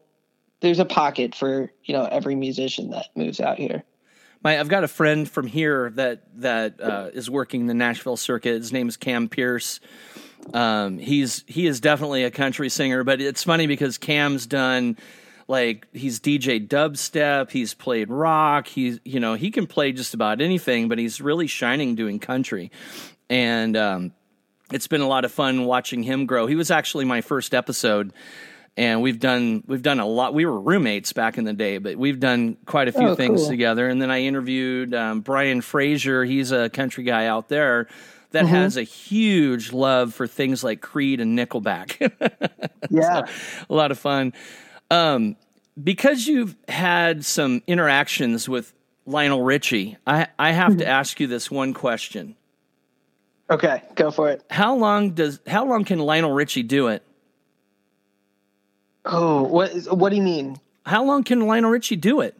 there's 0.60 0.78
a 0.78 0.84
pocket 0.84 1.34
for 1.34 1.72
you 1.84 1.94
know 1.94 2.04
every 2.04 2.34
musician 2.34 2.90
that 2.90 3.06
moves 3.16 3.40
out 3.40 3.58
here. 3.58 3.82
My, 4.42 4.58
I've 4.58 4.68
got 4.68 4.84
a 4.84 4.88
friend 4.88 5.30
from 5.30 5.46
here 5.46 5.90
that 5.90 6.22
that 6.36 6.80
uh, 6.80 7.10
is 7.12 7.28
working 7.28 7.66
the 7.66 7.74
Nashville 7.74 8.16
circuit. 8.16 8.54
His 8.54 8.72
name 8.72 8.88
is 8.88 8.96
Cam 8.96 9.28
Pierce. 9.28 9.80
Um, 10.54 10.98
he's 10.98 11.44
he 11.46 11.66
is 11.66 11.80
definitely 11.80 12.24
a 12.24 12.30
country 12.30 12.70
singer, 12.70 13.04
but 13.04 13.20
it's 13.20 13.44
funny 13.44 13.66
because 13.66 13.98
Cam's 13.98 14.46
done 14.46 14.96
like 15.46 15.86
he's 15.92 16.20
DJ 16.20 16.66
dubstep, 16.66 17.50
he's 17.50 17.74
played 17.74 18.08
rock, 18.08 18.66
he's 18.66 18.98
you 19.04 19.20
know 19.20 19.34
he 19.34 19.50
can 19.50 19.66
play 19.66 19.92
just 19.92 20.14
about 20.14 20.40
anything, 20.40 20.88
but 20.88 20.98
he's 20.98 21.20
really 21.20 21.46
shining 21.46 21.94
doing 21.94 22.18
country, 22.18 22.70
and 23.28 23.76
um, 23.76 24.12
it's 24.72 24.86
been 24.86 25.02
a 25.02 25.08
lot 25.08 25.24
of 25.24 25.32
fun 25.32 25.66
watching 25.66 26.02
him 26.02 26.24
grow. 26.24 26.46
He 26.46 26.54
was 26.54 26.70
actually 26.70 27.04
my 27.04 27.20
first 27.20 27.52
episode, 27.52 28.12
and 28.80 29.02
we've 29.02 29.20
done 29.20 29.62
we've 29.66 29.82
done 29.82 30.00
a 30.00 30.06
lot. 30.06 30.32
We 30.32 30.46
were 30.46 30.58
roommates 30.58 31.12
back 31.12 31.36
in 31.36 31.44
the 31.44 31.52
day, 31.52 31.76
but 31.78 31.96
we've 31.96 32.18
done 32.18 32.56
quite 32.64 32.88
a 32.88 32.92
few 32.92 33.08
Oh, 33.10 33.14
things 33.14 33.42
cool. 33.42 33.50
together. 33.50 33.86
And 33.88 34.00
then 34.00 34.10
I 34.10 34.22
interviewed 34.22 34.94
um, 34.94 35.20
Brian 35.20 35.60
Fraser. 35.60 36.24
He's 36.24 36.50
a 36.50 36.70
country 36.70 37.04
guy 37.04 37.26
out 37.26 37.48
there 37.48 37.88
that 38.30 38.44
Mm-hmm. 38.46 38.54
has 38.54 38.76
a 38.78 38.82
huge 38.82 39.72
love 39.72 40.14
for 40.14 40.26
things 40.26 40.64
like 40.64 40.80
Creed 40.80 41.20
and 41.20 41.38
Nickelback. 41.38 42.10
Yeah. 42.90 43.26
a 43.68 43.74
lot 43.74 43.90
of 43.92 43.98
fun. 43.98 44.32
Um, 44.90 45.36
because 45.80 46.26
you've 46.26 46.56
had 46.68 47.24
some 47.24 47.62
interactions 47.66 48.48
with 48.48 48.72
Lionel 49.06 49.42
Richie, 49.42 49.96
I, 50.06 50.26
I 50.38 50.52
have 50.52 50.70
Mm-hmm. 50.70 50.78
to 50.78 50.86
ask 50.88 51.20
you 51.20 51.26
this 51.26 51.50
one 51.50 51.74
question. 51.74 52.36
Okay, 53.50 53.82
go 53.94 54.10
for 54.10 54.30
it. 54.30 54.42
How 54.48 54.76
long 54.76 55.10
does 55.10 55.40
how 55.46 55.66
long 55.66 55.84
can 55.84 55.98
Lionel 55.98 56.32
Richie 56.32 56.62
do 56.62 56.88
it? 56.88 57.02
Oh, 59.04 59.42
what 59.42 59.70
is, 59.70 59.88
what 59.90 60.10
do 60.10 60.16
you 60.16 60.22
mean? 60.22 60.56
How 60.86 61.04
long 61.04 61.24
can 61.24 61.46
Lionel 61.46 61.70
Richie 61.70 61.96
do 61.96 62.20
it? 62.20 62.36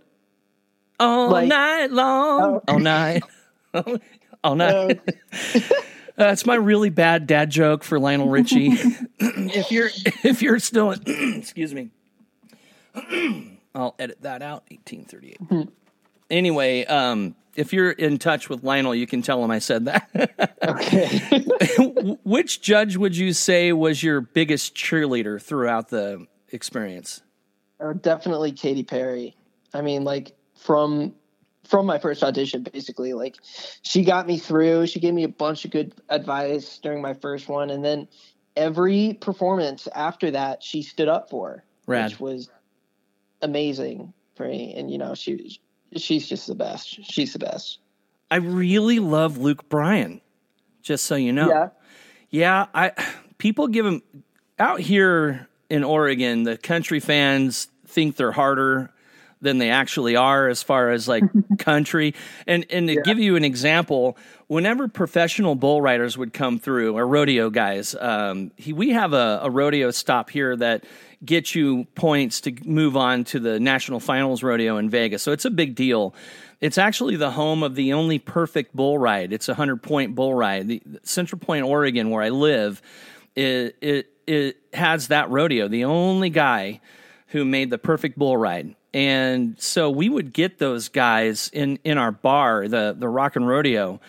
all 0.98 1.30
Like- 1.30 1.48
night 1.48 1.90
long, 1.90 2.42
Oh. 2.42 2.62
all 2.68 2.78
night, 2.78 3.22
all 4.44 4.54
night. 4.56 5.00
That's 6.16 6.44
my 6.44 6.56
really 6.56 6.90
bad 6.90 7.26
dad 7.26 7.48
joke 7.48 7.82
for 7.82 7.98
Lionel 7.98 8.28
Richie. 8.28 8.68
if 9.18 9.70
you're 9.72 9.88
if 10.22 10.42
you're 10.42 10.58
still 10.58 10.90
excuse 11.06 11.72
me, 11.72 11.90
I'll 13.74 13.94
edit 13.98 14.20
that 14.22 14.42
out. 14.42 14.64
1838. 14.70 15.68
Anyway, 16.28 16.84
um, 16.84 17.34
if 17.56 17.72
you're 17.72 17.90
in 17.92 18.18
touch 18.18 18.50
with 18.50 18.62
Lionel, 18.62 18.94
you 18.94 19.06
can 19.06 19.22
tell 19.22 19.42
him 19.42 19.50
I 19.50 19.58
said 19.60 19.86
that. 19.86 20.10
okay. 20.62 21.44
Which 22.24 22.60
judge 22.60 22.96
would 22.98 23.16
you 23.16 23.32
say 23.32 23.72
was 23.72 24.02
your 24.02 24.20
biggest 24.20 24.74
cheerleader 24.74 25.40
throughout 25.40 25.88
the 25.88 26.26
experience? 26.52 27.23
Oh, 27.80 27.92
definitely 27.92 28.52
Katy 28.52 28.83
Perry. 28.83 29.37
I 29.73 29.83
mean, 29.83 30.04
like 30.04 30.33
from 30.57 31.14
from 31.64 31.87
my 31.87 31.99
first 31.99 32.23
audition, 32.23 32.62
basically, 32.73 33.12
like 33.14 33.37
she 33.83 34.04
got 34.04 34.26
me 34.26 34.38
through. 34.38 34.87
She 34.87 35.00
gave 35.00 35.14
me 35.14 35.25
a 35.25 35.28
bunch 35.28 35.64
of 35.64 35.71
good 35.71 35.95
advice 36.09 36.78
during 36.78 37.00
my 37.00 37.14
first 37.14 37.49
one, 37.49 37.71
and 37.71 37.85
then 37.85 38.09
every 38.57 39.16
performance 39.21 39.88
after 39.95 40.30
that, 40.33 40.62
she 40.62 40.83
stood 40.83 41.09
up 41.09 41.30
for, 41.30 41.64
Rad. 41.87 42.11
which 42.11 42.21
was 42.21 42.50
amazing 43.42 44.12
for 44.35 44.47
me. 44.47 44.75
And 44.76 44.90
you 44.90 44.99
know, 44.99 45.14
she 45.14 45.59
she's 45.97 46.28
just 46.28 46.47
the 46.47 46.54
best. 46.54 47.04
She's 47.04 47.33
the 47.33 47.38
best. 47.38 47.78
I 48.30 48.37
really 48.37 48.99
love 48.99 49.38
Luke 49.38 49.69
Bryan. 49.69 50.21
Just 50.83 51.04
so 51.04 51.14
you 51.14 51.33
know. 51.33 51.49
Yeah. 51.49 51.69
Yeah, 52.30 52.66
I 52.75 52.92
people 53.38 53.69
give 53.69 53.85
him 53.85 54.02
out 54.59 54.80
here 54.80 55.49
in 55.70 55.84
Oregon, 55.84 56.42
the 56.42 56.56
country 56.56 57.00
fans 57.00 57.68
think 57.86 58.16
they're 58.16 58.32
harder 58.32 58.90
than 59.40 59.58
they 59.58 59.70
actually 59.70 60.16
are 60.16 60.48
as 60.48 60.62
far 60.62 60.90
as 60.90 61.08
like 61.08 61.24
country. 61.58 62.14
And 62.46 62.66
and 62.70 62.88
to 62.88 63.00
give 63.02 63.18
you 63.18 63.36
an 63.36 63.44
example, 63.44 64.18
whenever 64.48 64.88
professional 64.88 65.54
bull 65.54 65.80
riders 65.80 66.18
would 66.18 66.32
come 66.32 66.58
through 66.58 66.96
or 66.96 67.06
rodeo 67.06 67.50
guys, 67.50 67.94
um, 67.98 68.50
he, 68.56 68.72
we 68.72 68.90
have 68.90 69.12
a, 69.12 69.40
a 69.42 69.50
rodeo 69.50 69.90
stop 69.90 70.30
here 70.30 70.56
that 70.56 70.84
gets 71.24 71.54
you 71.54 71.84
points 71.94 72.40
to 72.42 72.54
move 72.64 72.96
on 72.96 73.24
to 73.24 73.38
the 73.38 73.60
national 73.60 74.00
finals 74.00 74.42
rodeo 74.42 74.76
in 74.76 74.90
Vegas. 74.90 75.22
So 75.22 75.32
it's 75.32 75.44
a 75.44 75.50
big 75.50 75.74
deal. 75.74 76.14
It's 76.60 76.78
actually 76.78 77.16
the 77.16 77.30
home 77.30 77.62
of 77.62 77.74
the 77.74 77.94
only 77.94 78.18
perfect 78.18 78.76
bull 78.76 78.98
ride. 78.98 79.32
It's 79.32 79.48
a 79.48 79.54
hundred 79.54 79.82
point 79.82 80.14
bull 80.14 80.34
ride. 80.34 80.68
The 80.68 80.82
Central 81.02 81.38
Point, 81.38 81.64
Oregon, 81.64 82.10
where 82.10 82.22
I 82.22 82.28
live, 82.28 82.82
it, 83.34 83.76
it 83.80 84.09
it 84.26 84.56
has 84.72 85.08
that 85.08 85.30
rodeo. 85.30 85.68
The 85.68 85.84
only 85.84 86.30
guy 86.30 86.80
who 87.28 87.44
made 87.44 87.70
the 87.70 87.78
perfect 87.78 88.18
bull 88.18 88.36
ride. 88.36 88.74
And 88.92 89.60
so 89.60 89.90
we 89.90 90.08
would 90.08 90.32
get 90.32 90.58
those 90.58 90.88
guys 90.88 91.48
in 91.52 91.78
in 91.84 91.96
our 91.96 92.10
bar, 92.10 92.66
the 92.66 92.94
the 92.98 93.08
Rock 93.08 93.36
and 93.36 93.46
Rodeo, 93.46 94.00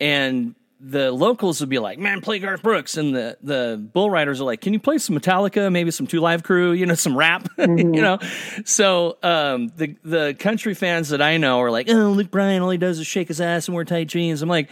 and 0.00 0.54
the 0.80 1.10
locals 1.10 1.60
would 1.60 1.70
be 1.70 1.78
like, 1.78 1.98
"Man, 1.98 2.20
play 2.20 2.38
Garth 2.38 2.62
Brooks," 2.62 2.98
and 2.98 3.14
the 3.16 3.38
the 3.42 3.82
bull 3.92 4.10
riders 4.10 4.40
are 4.40 4.44
like, 4.44 4.60
"Can 4.60 4.74
you 4.74 4.78
play 4.78 4.98
some 4.98 5.18
Metallica, 5.18 5.72
maybe 5.72 5.90
some 5.90 6.06
Two 6.06 6.20
Live 6.20 6.42
Crew, 6.42 6.72
you 6.72 6.84
know, 6.84 6.94
some 6.94 7.16
rap, 7.16 7.48
you 7.58 7.84
know?" 7.84 8.18
So 8.66 9.16
um, 9.22 9.68
the 9.76 9.96
the 10.04 10.36
country 10.38 10.74
fans 10.74 11.08
that 11.08 11.22
I 11.22 11.38
know 11.38 11.60
are 11.60 11.70
like, 11.70 11.88
"Oh, 11.88 12.10
Luke 12.10 12.30
Bryan, 12.30 12.60
all 12.60 12.70
he 12.70 12.78
does 12.78 12.98
is 12.98 13.06
shake 13.06 13.28
his 13.28 13.40
ass 13.40 13.66
and 13.66 13.74
wear 13.74 13.84
tight 13.84 14.08
jeans." 14.08 14.42
I'm 14.42 14.48
like, 14.50 14.70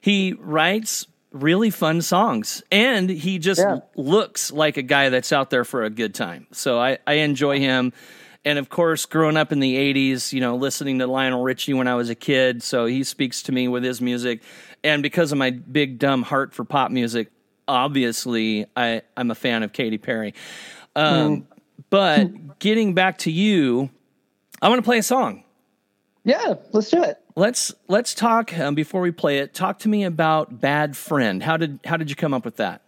he 0.00 0.32
writes 0.32 1.06
really 1.42 1.70
fun 1.70 2.02
songs, 2.02 2.62
and 2.72 3.08
he 3.10 3.38
just 3.38 3.60
Yeah. 3.60 3.78
looks 3.96 4.50
like 4.52 4.76
a 4.76 4.82
guy 4.82 5.08
that's 5.08 5.32
out 5.32 5.50
there 5.50 5.64
for 5.64 5.84
a 5.84 5.90
good 5.90 6.14
time. 6.14 6.46
So 6.52 6.78
I 6.78 6.98
I 7.06 7.14
enjoy 7.14 7.58
him. 7.60 7.92
And 8.44 8.60
of 8.60 8.68
course, 8.68 9.06
growing 9.06 9.36
up 9.36 9.50
in 9.50 9.58
the 9.58 9.74
80s, 9.76 10.32
you 10.32 10.40
know, 10.40 10.54
listening 10.54 11.00
to 11.00 11.08
Lionel 11.08 11.42
Richie 11.42 11.74
when 11.74 11.88
I 11.88 11.96
was 11.96 12.10
a 12.10 12.14
kid, 12.14 12.62
so 12.62 12.86
he 12.86 13.02
speaks 13.02 13.42
to 13.44 13.52
me 13.52 13.66
with 13.66 13.82
his 13.82 14.00
music. 14.00 14.40
And 14.84 15.02
because 15.02 15.32
of 15.32 15.38
my 15.38 15.50
big, 15.50 15.98
dumb 15.98 16.22
heart 16.22 16.54
for 16.54 16.62
pop 16.62 16.92
music, 16.92 17.32
obviously, 17.66 18.66
I, 18.76 19.02
I'm 19.16 19.32
a 19.32 19.34
fan 19.34 19.64
of 19.64 19.72
Katy 19.72 19.98
Perry. 19.98 20.32
Um, 20.94 21.48
But 21.90 22.58
getting 22.60 22.94
back 22.94 23.18
to 23.18 23.32
you, 23.32 23.90
I 24.62 24.68
want 24.68 24.78
to 24.78 24.84
play 24.84 24.98
a 24.98 25.02
song. 25.02 25.42
Yeah, 26.24 26.54
let's 26.72 26.88
do 26.90 27.02
it. 27.02 27.18
Let's 27.38 27.74
let's 27.86 28.14
talk 28.14 28.56
um, 28.58 28.74
before 28.74 29.02
we 29.02 29.10
play 29.10 29.38
it. 29.38 29.52
Talk 29.52 29.80
to 29.80 29.90
me 29.90 30.04
about 30.04 30.58
"Bad 30.58 30.96
Friend." 30.96 31.42
How 31.42 31.58
did 31.58 31.80
how 31.84 31.98
did 31.98 32.08
you 32.08 32.16
come 32.16 32.32
up 32.32 32.46
with 32.46 32.56
that? 32.56 32.80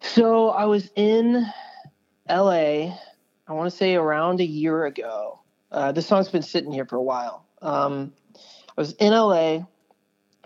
So 0.00 0.48
I 0.48 0.64
was 0.64 0.90
in 0.96 1.46
LA, 2.28 2.96
I 3.46 3.52
want 3.52 3.70
to 3.70 3.76
say 3.76 3.94
around 3.94 4.40
a 4.40 4.44
year 4.44 4.86
ago. 4.86 5.40
Uh, 5.70 5.92
this 5.92 6.06
song's 6.06 6.30
been 6.30 6.42
sitting 6.42 6.72
here 6.72 6.86
for 6.86 6.96
a 6.96 7.02
while. 7.02 7.44
Um, 7.60 8.14
I 8.34 8.80
was 8.80 8.92
in 8.92 9.12
LA, 9.12 9.56
I 9.56 9.66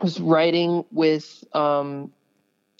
was 0.02 0.20
writing 0.20 0.84
with 0.90 1.44
um, 1.52 2.12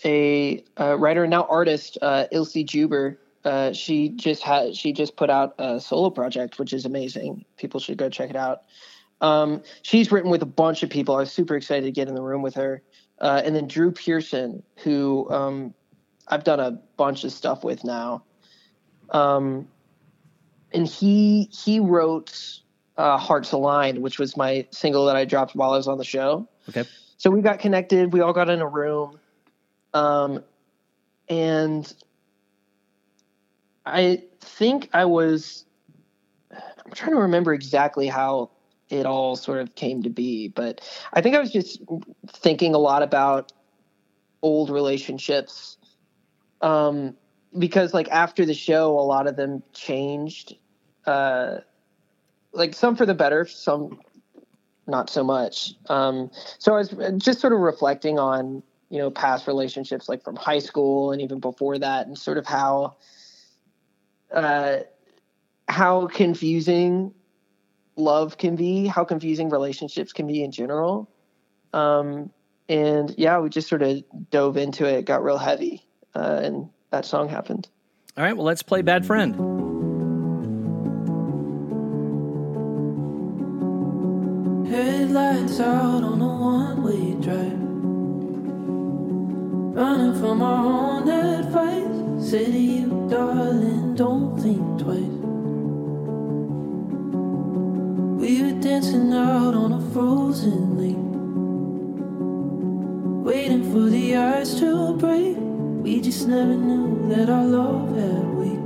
a, 0.05 0.65
uh 0.79 0.99
writer 0.99 1.23
and 1.23 1.31
now 1.31 1.47
artist, 1.49 1.99
uh, 2.03 2.27
Ilsey 2.33 2.67
Juber. 2.67 3.21
Uh, 3.45 3.73
she 3.73 4.09
just 4.09 4.43
had 4.43 4.77
she 4.77 4.93
just 4.93 5.15
put 5.15 5.31
out 5.31 5.55
a 5.59 5.79
solo 5.79 6.11
project, 6.11 6.59
which 6.59 6.73
is 6.73 6.85
amazing. 6.85 7.45
People 7.57 7.79
should 7.79 7.97
go 7.97 8.09
check 8.09 8.29
it 8.29 8.37
out. 8.37 8.65
Um, 9.21 9.63
she's 9.83 10.13
written 10.13 10.31
with 10.31 10.43
a 10.43 10.47
bunch 10.47 10.83
of 10.83 10.91
people. 10.91 11.15
I 11.17 11.21
was 11.21 11.33
super 11.33 11.57
excited 11.57 11.85
to 11.87 11.93
get 11.93 12.09
in 12.09 12.15
the 12.15 12.23
room 12.23 12.43
with 12.43 12.55
her. 12.55 12.83
Uh, 13.21 13.41
and 13.45 13.57
then 13.57 13.67
Drew 13.67 13.91
Pearson, 13.91 14.63
who 14.83 15.31
um, 15.31 15.75
I've 16.29 16.45
done 16.45 16.61
a 16.61 16.73
bunch 16.97 17.25
of 17.25 17.33
stuff 17.33 17.65
with 17.65 17.85
now. 17.85 18.25
Um, 19.11 19.69
and 20.73 20.87
he 20.87 21.49
he 21.53 21.81
wrote 21.81 22.61
uh, 22.97 23.17
"Hearts 23.17 23.53
Aligned," 23.53 23.99
which 23.99 24.19
was 24.19 24.37
my 24.37 24.67
single 24.71 25.07
that 25.07 25.17
I 25.17 25.25
dropped 25.25 25.55
while 25.55 25.73
I 25.73 25.77
was 25.77 25.89
on 25.89 25.97
the 25.97 26.05
show. 26.05 26.49
Okay. 26.69 26.85
So 27.17 27.31
we 27.31 27.41
got 27.41 27.59
connected. 27.59 28.13
We 28.13 28.21
all 28.21 28.33
got 28.33 28.51
in 28.51 28.61
a 28.61 28.67
room, 28.67 29.19
um, 29.95 30.45
and 31.29 31.91
I 33.87 34.25
think 34.41 34.91
I 34.93 35.05
was. 35.07 35.65
I'm 36.51 36.93
trying 36.93 37.13
to 37.13 37.21
remember 37.21 37.55
exactly 37.55 38.07
how 38.07 38.51
it 38.89 39.07
all 39.07 39.37
sort 39.37 39.59
of 39.59 39.75
came 39.75 40.03
to 40.03 40.11
be, 40.11 40.49
but 40.49 40.81
I 41.13 41.21
think 41.21 41.35
I 41.35 41.41
was 41.41 41.53
just 41.53 41.81
thinking 42.29 42.75
a 42.75 42.79
lot 42.79 43.03
about 43.03 43.53
old 44.43 44.71
relationships 44.71 45.77
um, 46.61 47.17
because 47.59 47.93
like 47.95 48.09
after 48.09 48.45
the 48.45 48.55
show, 48.55 48.99
a 48.99 49.03
lot 49.03 49.27
of 49.27 49.37
them 49.37 49.63
changed, 49.73 50.57
uh, 51.07 51.59
like 52.53 52.75
some 52.75 52.97
for 52.97 53.07
the 53.07 53.15
better, 53.15 53.45
some 53.45 54.01
not 54.87 55.11
so 55.11 55.25
much. 55.25 55.75
Um, 55.89 56.31
so 56.59 56.75
I 56.75 56.79
was 56.79 56.95
just 57.19 57.41
sort 57.41 57.53
of 57.53 57.61
reflecting 57.61 58.19
on 58.19 58.63
you 58.91 58.99
know 58.99 59.11
past 59.11 59.47
relationships, 59.47 60.09
like 60.09 60.23
from 60.23 60.37
high 60.37 60.61
school 60.61 61.13
and 61.13 61.21
even 61.21 61.41
before 61.41 61.79
that, 61.79 62.07
and 62.07 62.17
sort 62.17 62.39
of 62.39 62.47
how 62.47 62.97
uh, 64.33 64.79
how 65.69 66.07
confusing 66.07 67.13
love 67.97 68.39
can 68.39 68.57
be, 68.57 68.87
how 68.87 69.05
confusing 69.05 69.51
relationships 69.51 70.13
can 70.13 70.27
be 70.27 70.43
in 70.45 70.53
general. 70.53 71.11
Um, 71.73 72.31
and 72.69 73.15
yeah, 73.17 73.39
we 73.39 73.49
just 73.49 73.69
sort 73.69 73.83
of 73.83 74.03
dove 74.31 74.57
into 74.57 74.85
it, 74.87 75.05
got 75.05 75.23
real 75.23 75.39
heavy, 75.39 75.87
uh, 76.15 76.41
and 76.43 76.69
that 76.91 77.05
song 77.05 77.29
happened. 77.29 77.69
All 78.17 78.25
right. 78.25 78.37
Well, 78.37 78.47
let's 78.47 78.63
play 78.63 78.83
"Bad 78.83 79.07
Friend." 79.07 79.35
Headlights 84.69 85.61
out 85.61 86.03
on 86.03 86.21
a 86.21 86.27
one-way 86.27 87.15
drive. 87.23 87.61
Running 89.77 90.15
from 90.21 90.43
our 90.43 90.67
own 90.67 91.09
advice. 91.09 92.31
Say 92.31 92.47
to 92.47 92.59
you, 92.59 93.07
darling, 93.09 93.95
don't 93.95 94.37
think 94.41 94.81
twice. 94.81 95.16
We 98.27 98.43
were 98.43 98.61
dancing 98.61 99.13
out 99.13 99.55
on 99.55 99.73
a 99.73 99.81
frozen 99.93 100.77
lake. 100.77 101.07
Waiting 103.25 103.63
for 103.71 103.89
the 103.89 104.17
ice 104.17 104.59
to 104.59 104.97
break. 104.97 105.37
We 105.39 106.01
just 106.01 106.27
never 106.27 106.57
knew 106.57 107.09
that 107.09 107.31
our 107.31 107.45
love 107.45 107.95
had 107.95 108.27
weight. 108.35 108.65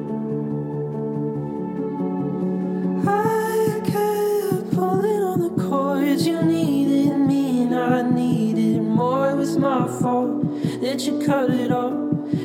I 3.06 3.82
kept 3.84 4.74
pulling 4.74 5.22
on 5.30 5.40
the 5.42 5.62
cords. 5.68 6.26
You 6.26 6.40
needed 6.40 7.18
me 7.18 7.64
and 7.64 7.74
I 7.74 8.00
needed 8.00 8.80
more. 8.80 9.28
It 9.32 9.36
was 9.36 9.58
my 9.58 9.86
fault 10.00 10.42
that 10.80 11.06
you 11.06 11.20
cut 11.26 11.50
it 11.50 11.70
off. 11.70 11.92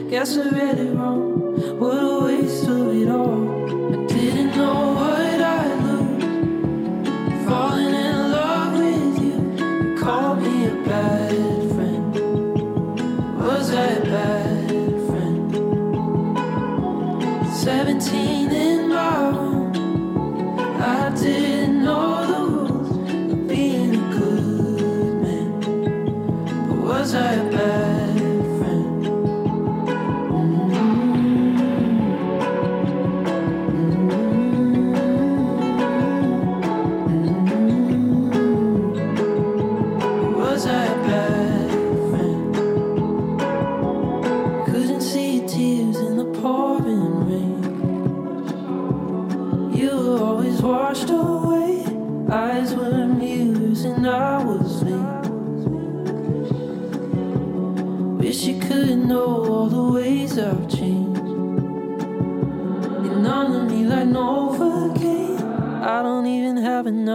Guess 0.09 0.37
I 0.37 0.49
read 0.49 0.79
it 0.79 0.91
wrong. 0.93 1.79
What 1.79 1.97
a 1.97 2.25
waste 2.25 2.67
of 2.67 2.93
it 2.93 3.07
all. 3.07 3.64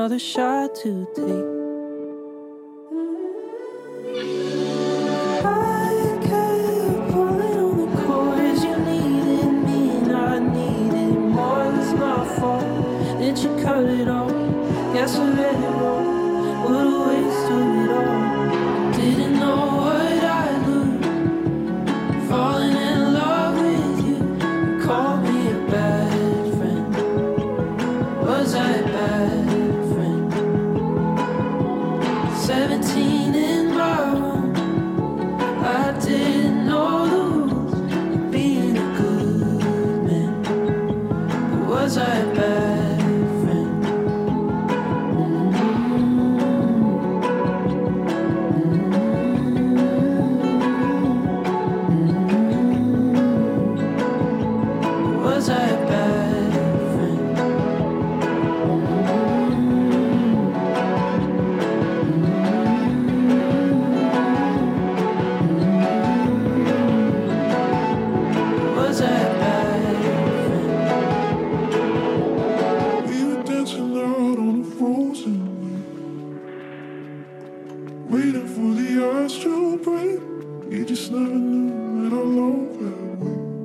Another 0.01 0.19
shot 0.19 0.75
to 0.75 1.07
take. 1.15 1.40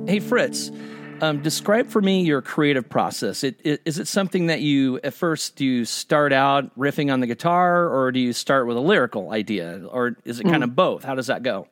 Hey, 0.06 0.20
Fritz, 0.20 0.70
um, 1.20 1.42
describe 1.42 1.88
for 1.88 2.00
me 2.00 2.22
your 2.22 2.40
creative 2.40 2.88
process. 2.88 3.42
It, 3.42 3.60
it, 3.64 3.82
is 3.84 3.98
it 3.98 4.06
something 4.06 4.46
that 4.46 4.60
you, 4.60 5.00
at 5.02 5.14
first, 5.14 5.56
do 5.56 5.64
you 5.64 5.84
start 5.84 6.32
out 6.32 6.76
riffing 6.78 7.12
on 7.12 7.20
the 7.20 7.26
guitar, 7.26 7.88
or 7.88 8.12
do 8.12 8.20
you 8.20 8.32
start 8.32 8.66
with 8.66 8.76
a 8.76 8.80
lyrical 8.80 9.32
idea, 9.32 9.82
or 9.90 10.16
is 10.24 10.40
it 10.40 10.44
kind 10.44 10.62
of 10.62 10.76
both? 10.76 11.04
How 11.04 11.14
does 11.14 11.26
that 11.26 11.42
go? 11.42 11.66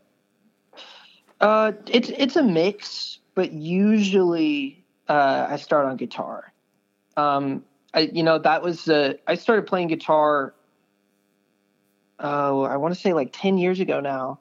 Uh, 1.40 1.72
it's 1.86 2.10
it's 2.10 2.36
a 2.36 2.42
mix, 2.42 3.18
but 3.34 3.52
usually 3.52 4.84
uh, 5.08 5.46
I 5.50 5.56
start 5.56 5.86
on 5.86 5.96
guitar. 5.96 6.52
Um, 7.16 7.64
I 7.92 8.10
you 8.12 8.22
know 8.22 8.38
that 8.38 8.62
was 8.62 8.88
uh, 8.88 9.14
I 9.26 9.34
started 9.34 9.66
playing 9.66 9.88
guitar. 9.88 10.54
Oh, 12.18 12.62
I 12.62 12.76
want 12.76 12.94
to 12.94 13.00
say 13.00 13.12
like 13.12 13.30
ten 13.32 13.58
years 13.58 13.80
ago 13.80 14.00
now, 14.00 14.38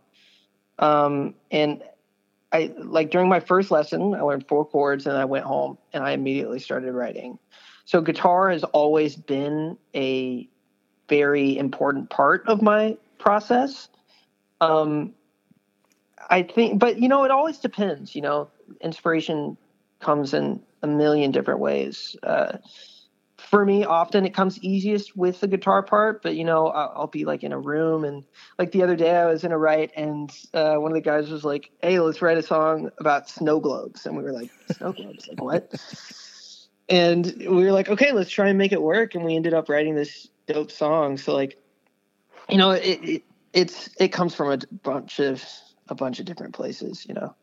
um, 0.79 1.33
and 1.51 1.83
I 2.51 2.71
like 2.77 3.09
during 3.09 3.29
my 3.29 3.39
first 3.39 3.71
lesson 3.71 4.13
I 4.13 4.21
learned 4.21 4.47
four 4.47 4.65
chords 4.65 5.07
and 5.07 5.17
I 5.17 5.25
went 5.25 5.45
home 5.45 5.77
and 5.91 6.03
I 6.03 6.11
immediately 6.11 6.59
started 6.59 6.93
writing. 6.93 7.39
So 7.85 7.99
guitar 7.99 8.49
has 8.51 8.63
always 8.63 9.15
been 9.15 9.77
a 9.95 10.47
very 11.09 11.57
important 11.57 12.09
part 12.09 12.47
of 12.47 12.61
my 12.61 12.97
process. 13.17 13.89
Um, 14.61 15.13
I 16.29 16.43
think, 16.43 16.79
but 16.79 16.99
you 16.99 17.09
know, 17.09 17.23
it 17.23 17.31
always 17.31 17.57
depends. 17.57 18.15
You 18.15 18.21
know, 18.21 18.49
inspiration 18.81 19.57
comes 19.99 20.33
in 20.33 20.61
a 20.81 20.87
million 20.87 21.31
different 21.31 21.59
ways. 21.59 22.15
Uh, 22.23 22.57
for 23.53 23.63
me, 23.63 23.85
often 23.85 24.25
it 24.25 24.33
comes 24.33 24.57
easiest 24.63 25.15
with 25.15 25.39
the 25.39 25.47
guitar 25.47 25.83
part, 25.83 26.23
but 26.23 26.35
you 26.35 26.43
know, 26.43 26.69
I'll, 26.69 26.93
I'll 26.95 27.07
be 27.07 27.23
like 27.23 27.43
in 27.43 27.51
a 27.51 27.59
room 27.59 28.03
and 28.03 28.23
like 28.57 28.71
the 28.71 28.81
other 28.81 28.95
day 28.95 29.15
I 29.15 29.27
was 29.27 29.43
in 29.43 29.51
a 29.51 29.57
write 29.59 29.91
and 29.95 30.35
uh, 30.55 30.77
one 30.77 30.91
of 30.91 30.95
the 30.95 31.01
guys 31.01 31.29
was 31.29 31.43
like, 31.43 31.69
"Hey, 31.79 31.99
let's 31.99 32.19
write 32.19 32.39
a 32.39 32.41
song 32.41 32.89
about 32.97 33.29
snow 33.29 33.59
globes," 33.59 34.07
and 34.07 34.17
we 34.17 34.23
were 34.23 34.31
like, 34.31 34.49
"Snow 34.71 34.91
globes? 34.91 35.27
like 35.27 35.39
what?" 35.39 35.71
And 36.89 37.31
we 37.37 37.63
were 37.63 37.71
like, 37.71 37.89
"Okay, 37.89 38.11
let's 38.11 38.31
try 38.31 38.49
and 38.49 38.57
make 38.57 38.71
it 38.71 38.81
work," 38.81 39.13
and 39.13 39.23
we 39.23 39.35
ended 39.35 39.53
up 39.53 39.69
writing 39.69 39.93
this 39.93 40.29
dope 40.47 40.71
song. 40.71 41.19
So 41.19 41.35
like, 41.35 41.55
you 42.49 42.57
know, 42.57 42.71
it, 42.71 42.99
it 43.03 43.23
it's 43.53 43.87
it 43.99 44.07
comes 44.07 44.33
from 44.33 44.51
a 44.51 44.57
bunch 44.81 45.19
of 45.19 45.45
a 45.89 45.93
bunch 45.93 46.19
of 46.19 46.25
different 46.25 46.55
places, 46.55 47.05
you 47.07 47.13
know. 47.13 47.35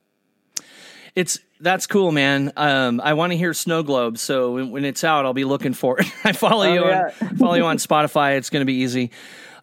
It's 1.14 1.38
that's 1.60 1.86
cool, 1.86 2.12
man. 2.12 2.52
Um, 2.56 3.00
I 3.02 3.14
want 3.14 3.32
to 3.32 3.38
hear 3.38 3.52
Snow 3.54 3.82
Globe, 3.82 4.18
so 4.18 4.52
when, 4.54 4.70
when 4.70 4.84
it's 4.84 5.04
out, 5.04 5.24
I'll 5.26 5.34
be 5.34 5.44
looking 5.44 5.72
for 5.74 6.00
it. 6.00 6.06
I 6.24 6.32
follow 6.32 6.64
Oh, 6.66 6.72
you 6.74 6.84
yeah. 6.86 7.10
on 7.20 7.36
follow 7.36 7.54
you 7.54 7.64
on 7.64 7.76
Spotify. 7.76 8.36
It's 8.36 8.50
going 8.50 8.62
to 8.62 8.66
be 8.66 8.74
easy. 8.74 9.10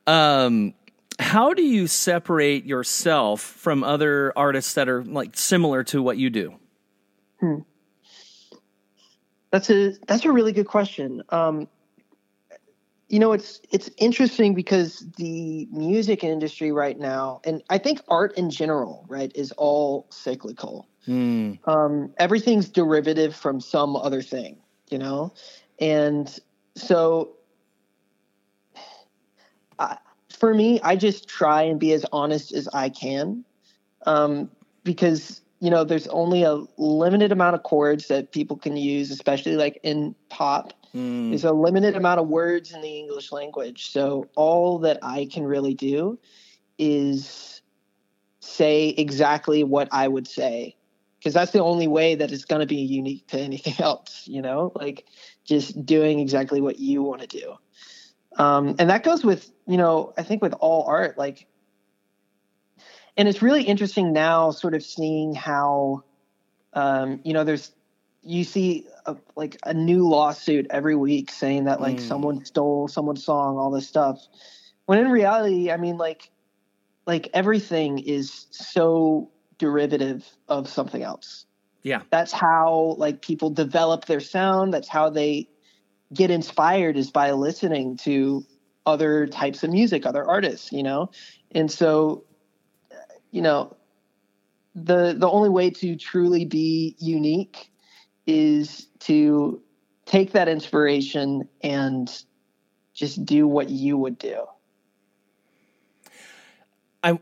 Um, 0.06 0.74
how 1.20 1.54
do 1.54 1.64
you 1.64 1.88
separate 1.88 2.66
yourself 2.66 3.42
from 3.42 3.84
other 3.84 4.32
artists 4.36 4.76
that 4.76 4.88
are 4.88 5.04
like 5.04 5.36
similar 5.36 5.84
to 5.86 6.02
what 6.02 6.18
you 6.18 6.30
do? 6.30 6.54
That's 9.52 9.70
a 9.70 9.94
that's 10.08 10.26
a 10.26 10.32
really 10.32 10.52
good 10.52 10.68
question. 10.68 11.24
Um, 11.30 11.68
you 13.10 13.20
know, 13.20 13.32
it's 13.32 13.62
it's 13.72 13.90
interesting 13.98 14.54
because 14.54 15.06
the 15.18 15.68
music 15.72 16.24
industry 16.24 16.72
right 16.72 17.00
now, 17.00 17.40
and 17.46 17.64
I 17.70 17.78
think 17.78 18.02
art 18.10 18.38
in 18.38 18.50
general, 18.50 19.06
right, 19.08 19.32
is 19.34 19.52
all 19.54 20.08
cyclical. 20.10 20.88
Hmm. 21.08 21.54
Um, 21.64 22.14
everything's 22.18 22.68
derivative 22.68 23.34
from 23.34 23.62
some 23.62 23.96
other 23.96 24.22
thing, 24.22 24.58
you 24.90 24.98
know, 24.98 25.34
and 25.80 26.38
so 26.76 27.32
I, 29.80 29.98
for 30.30 30.54
me, 30.54 30.82
I 30.84 30.98
just 30.98 31.30
try 31.30 31.64
and 31.64 31.80
be 31.80 31.94
as 31.94 32.06
honest 32.12 32.54
as 32.54 32.68
I 32.74 32.90
can, 32.90 33.46
um, 34.06 34.52
because 34.84 35.42
you 35.62 35.70
know 35.70 35.86
there's 35.86 36.08
only 36.08 36.44
a 36.44 36.62
limited 36.78 37.32
amount 37.32 37.56
of 37.56 37.64
chords 37.64 38.10
that 38.10 38.34
people 38.34 38.58
can 38.58 38.76
use, 38.76 39.10
especially 39.10 39.56
like 39.56 39.80
in 39.84 40.14
pop. 40.28 40.74
Hmm. 40.92 41.30
There's 41.30 41.46
a 41.46 41.54
limited 41.54 41.96
amount 41.96 42.20
of 42.20 42.28
words 42.28 42.74
in 42.74 42.82
the 42.82 43.00
English 43.00 43.32
language, 43.32 43.92
so 43.92 44.28
all 44.36 44.78
that 44.80 45.00
I 45.02 45.30
can 45.32 45.46
really 45.46 45.74
do 45.74 46.20
is 46.78 47.62
say 48.42 48.90
exactly 48.90 49.64
what 49.64 49.88
I 49.94 50.10
would 50.10 50.28
say 50.28 50.77
because 51.28 51.34
that's 51.34 51.52
the 51.52 51.62
only 51.62 51.90
way 51.90 52.16
that 52.16 52.32
it's 52.32 52.46
going 52.46 52.62
to 52.62 52.66
be 52.66 52.78
unique 52.78 53.28
to 53.28 53.38
anything 53.38 53.74
else 53.80 54.24
you 54.28 54.42
know? 54.42 54.72
Like 54.76 55.06
just 55.44 55.86
doing 55.86 56.20
exactly 56.20 56.62
what 56.62 56.80
you 56.80 57.04
want 57.04 57.20
to 57.20 57.28
do. 57.28 57.56
Um, 58.42 58.76
and 58.80 58.90
that 58.90 59.04
goes 59.04 59.26
with 59.26 59.52
you 59.68 59.76
know 59.76 60.14
i 60.18 60.24
think 60.24 60.42
with 60.42 60.54
all 60.54 60.86
art 60.88 61.18
like 61.18 61.48
and 63.18 63.28
it's 63.28 63.42
really 63.42 63.64
interesting 63.64 64.14
now 64.14 64.52
sort 64.52 64.74
of 64.74 64.82
seeing 64.84 65.34
how 65.36 66.04
um, 66.74 67.20
you 67.26 67.34
know 67.34 67.44
there's 67.44 67.74
you 68.22 68.46
see 68.46 68.88
a, 69.06 69.18
like 69.36 69.58
a 69.66 69.74
new 69.74 70.08
lawsuit 70.08 70.68
every 70.70 70.96
week 70.96 71.30
saying 71.30 71.66
that 71.66 71.82
like 71.82 71.98
Mm. 71.98 72.02
someone 72.08 72.46
stole 72.46 72.88
someone's 72.88 73.26
song 73.26 73.58
all 73.58 73.72
this 73.72 73.88
stuff. 73.88 74.18
When 74.86 75.00
in 75.00 75.10
reality 75.12 75.72
i 75.72 75.76
mean 75.76 75.98
like 75.98 76.32
like 77.06 77.30
everything 77.34 78.00
is 78.00 78.46
so 78.52 79.32
derivative 79.58 80.28
of 80.48 80.68
something 80.68 81.04
else. 81.04 81.46
Yeah. 81.84 82.02
that's 82.10 82.34
how 82.34 82.96
like 82.98 83.22
people 83.22 83.50
develop 83.50 84.06
their 84.06 84.20
sound. 84.20 84.74
That's 84.74 84.90
how 84.90 85.10
they 85.10 85.48
get 86.14 86.32
inspired 86.32 86.98
is 86.98 87.12
by 87.12 87.32
listening 87.32 87.98
to 87.98 88.44
other 88.86 89.28
types 89.28 89.64
of 89.64 89.70
music 89.70 90.06
other 90.06 90.26
artists 90.28 90.72
you 90.72 90.84
know? 90.84 91.12
And 91.52 91.72
so 91.72 92.26
you 93.32 93.42
know 93.42 93.78
the 94.76 95.16
the 95.18 95.30
only 95.30 95.50
way 95.50 95.70
to 95.72 95.96
truly 95.96 96.46
be 96.46 96.96
unique 97.00 97.72
is 98.26 98.88
to 99.00 99.62
take 100.06 100.34
that 100.34 100.48
inspiration 100.48 101.48
and 101.62 102.24
just 102.94 103.26
do 103.26 103.48
what 103.48 103.70
you 103.70 103.98
would 103.98 104.18
do. 104.18 104.46
I 107.04 107.20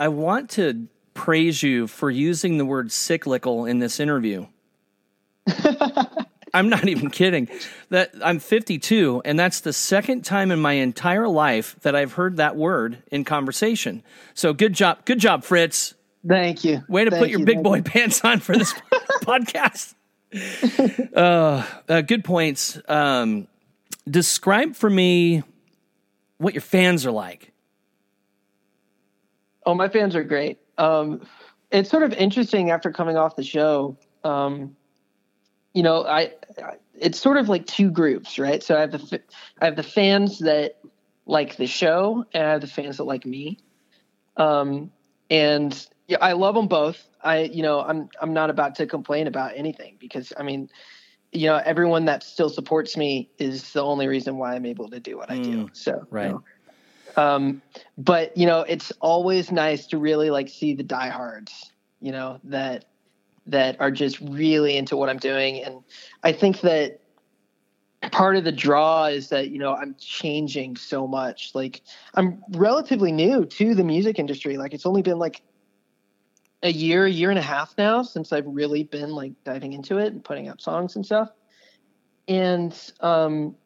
I 0.00 0.08
want 0.08 0.50
to 0.50 0.88
praise 1.18 1.64
you 1.64 1.88
for 1.88 2.10
using 2.10 2.58
the 2.58 2.64
word 2.64 2.92
cyclical 2.92 3.66
in 3.66 3.80
this 3.80 3.98
interview. 3.98 4.46
I'm 6.54 6.68
not 6.68 6.86
even 6.86 7.10
kidding. 7.10 7.48
That 7.90 8.12
I'm 8.22 8.38
52, 8.38 9.22
and 9.24 9.36
that's 9.36 9.60
the 9.60 9.72
second 9.72 10.24
time 10.24 10.52
in 10.52 10.60
my 10.60 10.74
entire 10.74 11.26
life 11.26 11.74
that 11.82 11.96
I've 11.96 12.12
heard 12.12 12.36
that 12.36 12.54
word 12.54 13.02
in 13.10 13.24
conversation. 13.24 14.04
So 14.34 14.52
good 14.52 14.74
job, 14.74 15.04
good 15.04 15.18
job, 15.18 15.42
Fritz. 15.42 15.94
Thank 16.26 16.64
you. 16.64 16.84
Way 16.88 17.04
to 17.04 17.10
Thank 17.10 17.22
put 17.22 17.30
your 17.30 17.40
you, 17.40 17.46
big 17.46 17.56
thank 17.56 17.64
boy 17.64 17.76
you. 17.78 17.82
pants 17.82 18.24
on 18.24 18.38
for 18.38 18.56
this 18.56 18.72
podcast. 19.22 19.94
Uh, 21.14 21.66
uh, 21.88 22.00
good 22.02 22.24
points. 22.24 22.78
Um, 22.88 23.48
describe 24.08 24.76
for 24.76 24.88
me 24.88 25.42
what 26.38 26.54
your 26.54 26.60
fans 26.60 27.04
are 27.04 27.10
like. 27.10 27.52
Oh, 29.66 29.74
my 29.74 29.88
fans 29.88 30.14
are 30.14 30.22
great. 30.24 30.58
Um, 30.78 31.26
it's 31.70 31.90
sort 31.90 32.02
of 32.02 32.12
interesting 32.14 32.70
after 32.70 32.90
coming 32.90 33.16
off 33.16 33.36
the 33.36 33.42
show. 33.42 33.98
Um, 34.24 34.76
you 35.74 35.82
know, 35.82 36.04
I, 36.04 36.32
I 36.62 36.76
it's 36.94 37.20
sort 37.20 37.36
of 37.36 37.48
like 37.48 37.66
two 37.66 37.90
groups, 37.90 38.38
right? 38.38 38.62
So 38.62 38.76
I 38.76 38.80
have 38.80 38.92
the 38.92 39.20
I 39.60 39.66
have 39.66 39.76
the 39.76 39.82
fans 39.82 40.38
that 40.40 40.78
like 41.26 41.56
the 41.56 41.66
show, 41.66 42.24
and 42.32 42.42
I 42.46 42.52
have 42.52 42.60
the 42.60 42.66
fans 42.66 42.96
that 42.96 43.04
like 43.04 43.26
me. 43.26 43.58
Um, 44.36 44.90
and 45.30 45.86
yeah, 46.06 46.18
I 46.20 46.32
love 46.32 46.54
them 46.54 46.68
both. 46.68 47.04
I, 47.22 47.40
you 47.40 47.62
know, 47.62 47.80
I'm 47.80 48.08
I'm 48.20 48.32
not 48.32 48.50
about 48.50 48.76
to 48.76 48.86
complain 48.86 49.26
about 49.26 49.52
anything 49.56 49.96
because 50.00 50.32
I 50.38 50.42
mean, 50.42 50.70
you 51.32 51.46
know, 51.46 51.56
everyone 51.56 52.06
that 52.06 52.22
still 52.22 52.48
supports 52.48 52.96
me 52.96 53.28
is 53.38 53.72
the 53.72 53.82
only 53.82 54.06
reason 54.06 54.38
why 54.38 54.54
I'm 54.54 54.64
able 54.64 54.88
to 54.88 55.00
do 55.00 55.18
what 55.18 55.30
I 55.30 55.38
do. 55.38 55.68
So 55.72 55.92
you 55.92 56.06
right. 56.10 56.30
know, 56.30 56.44
um, 57.18 57.60
but 57.98 58.36
you 58.36 58.46
know, 58.46 58.60
it's 58.60 58.92
always 59.00 59.50
nice 59.50 59.86
to 59.88 59.98
really 59.98 60.30
like 60.30 60.48
see 60.48 60.72
the 60.74 60.84
diehards, 60.84 61.72
you 62.00 62.12
know, 62.12 62.38
that 62.44 62.84
that 63.46 63.80
are 63.80 63.90
just 63.90 64.20
really 64.20 64.76
into 64.76 64.96
what 64.96 65.08
I'm 65.08 65.18
doing, 65.18 65.64
and 65.64 65.82
I 66.22 66.30
think 66.30 66.60
that 66.60 67.00
part 68.12 68.36
of 68.36 68.44
the 68.44 68.52
draw 68.52 69.06
is 69.06 69.30
that 69.30 69.50
you 69.50 69.58
know 69.58 69.74
I'm 69.74 69.96
changing 69.98 70.76
so 70.76 71.08
much. 71.08 71.56
Like 71.56 71.82
I'm 72.14 72.40
relatively 72.50 73.10
new 73.10 73.44
to 73.44 73.74
the 73.74 73.82
music 73.82 74.20
industry. 74.20 74.56
Like 74.56 74.72
it's 74.72 74.86
only 74.86 75.02
been 75.02 75.18
like 75.18 75.42
a 76.62 76.70
year, 76.70 77.04
a 77.04 77.10
year 77.10 77.30
and 77.30 77.38
a 77.38 77.42
half 77.42 77.74
now 77.76 78.02
since 78.02 78.32
I've 78.32 78.46
really 78.46 78.84
been 78.84 79.10
like 79.10 79.32
diving 79.42 79.72
into 79.72 79.98
it 79.98 80.12
and 80.12 80.22
putting 80.22 80.46
out 80.46 80.60
songs 80.60 80.94
and 80.94 81.04
stuff. 81.04 81.30
And 82.28 82.76
um, 83.00 83.56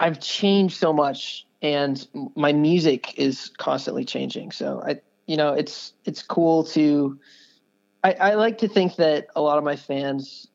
I've 0.00 0.18
changed 0.18 0.78
so 0.78 0.92
much, 0.92 1.46
and 1.62 2.04
my 2.34 2.52
music 2.52 3.18
is 3.18 3.50
constantly 3.58 4.04
changing. 4.04 4.50
So 4.50 4.82
I, 4.84 5.00
you 5.26 5.36
know, 5.36 5.52
it's 5.52 5.92
it's 6.04 6.22
cool 6.22 6.64
to. 6.64 7.18
I, 8.02 8.12
I 8.14 8.34
like 8.34 8.56
to 8.58 8.68
think 8.68 8.96
that 8.96 9.26
a 9.36 9.42
lot 9.42 9.58
of 9.58 9.64
my 9.64 9.76
fans 9.76 10.48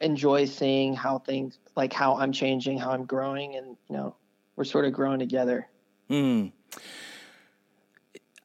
enjoy 0.00 0.44
seeing 0.44 0.94
how 0.94 1.18
things 1.18 1.58
like 1.76 1.92
how 1.92 2.16
I'm 2.16 2.30
changing, 2.30 2.78
how 2.78 2.92
I'm 2.92 3.04
growing, 3.04 3.56
and 3.56 3.76
you 3.88 3.96
know, 3.96 4.14
we're 4.54 4.64
sort 4.64 4.84
of 4.84 4.92
growing 4.92 5.18
together. 5.18 5.66
Hmm. 6.08 6.46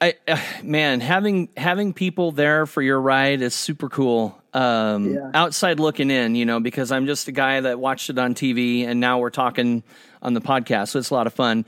I, 0.00 0.14
uh, 0.28 0.38
man, 0.62 1.00
having 1.00 1.48
having 1.56 1.94
people 1.94 2.32
there 2.32 2.66
for 2.66 2.82
your 2.82 3.00
ride 3.00 3.40
is 3.42 3.54
super 3.54 3.88
cool. 3.88 4.36
Um, 4.56 5.12
Yeah. 5.14 5.30
Outside 5.34 5.78
looking 5.78 6.10
in, 6.10 6.34
you 6.34 6.46
know, 6.46 6.60
because 6.60 6.90
I'm 6.90 7.06
just 7.06 7.28
a 7.28 7.32
guy 7.32 7.60
that 7.60 7.78
watched 7.78 8.08
it 8.08 8.18
on 8.18 8.34
TV, 8.34 8.86
and 8.86 9.00
now 9.00 9.18
we're 9.18 9.30
talking 9.30 9.82
on 10.22 10.32
the 10.32 10.40
podcast, 10.40 10.88
so 10.88 10.98
it's 10.98 11.10
a 11.10 11.14
lot 11.14 11.26
of 11.26 11.34
fun. 11.34 11.66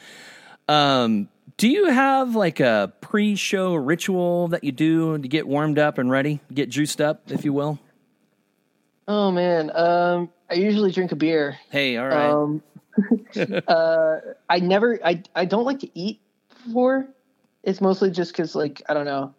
Um, 0.69 1.29
do 1.59 1.69
you 1.69 1.87
have 1.87 2.35
like 2.35 2.61
a 2.61 2.93
pre-show 3.01 3.75
ritual 3.75 4.49
that 4.49 4.65
you 4.65 4.73
do 4.73 5.19
to 5.19 5.29
get 5.29 5.47
warmed 5.47 5.79
up 5.79 5.99
and 5.99 6.11
ready, 6.11 6.41
get 6.53 6.71
juiced 6.71 7.01
up, 7.01 7.31
if 7.31 7.45
you 7.45 7.53
will? 7.53 7.79
Oh 9.07 9.31
man, 9.31 9.71
um, 9.75 10.31
I 10.51 10.55
usually 10.55 10.91
drink 10.93 11.13
a 11.13 11.17
beer. 11.17 11.59
Hey, 11.71 11.97
all 11.97 12.07
right. 12.09 12.31
Um, 12.31 12.63
uh, 13.69 14.17
I 14.49 14.61
never, 14.61 14.99
I, 15.05 15.23
I 15.35 15.45
don't 15.45 15.65
like 15.65 15.81
to 15.81 15.99
eat 15.99 16.21
before. 16.65 17.07
It's 17.63 17.81
mostly 17.81 18.11
just 18.11 18.33
because, 18.33 18.55
like, 18.55 18.83
I 18.89 18.95
don't 18.95 19.05
know, 19.05 19.35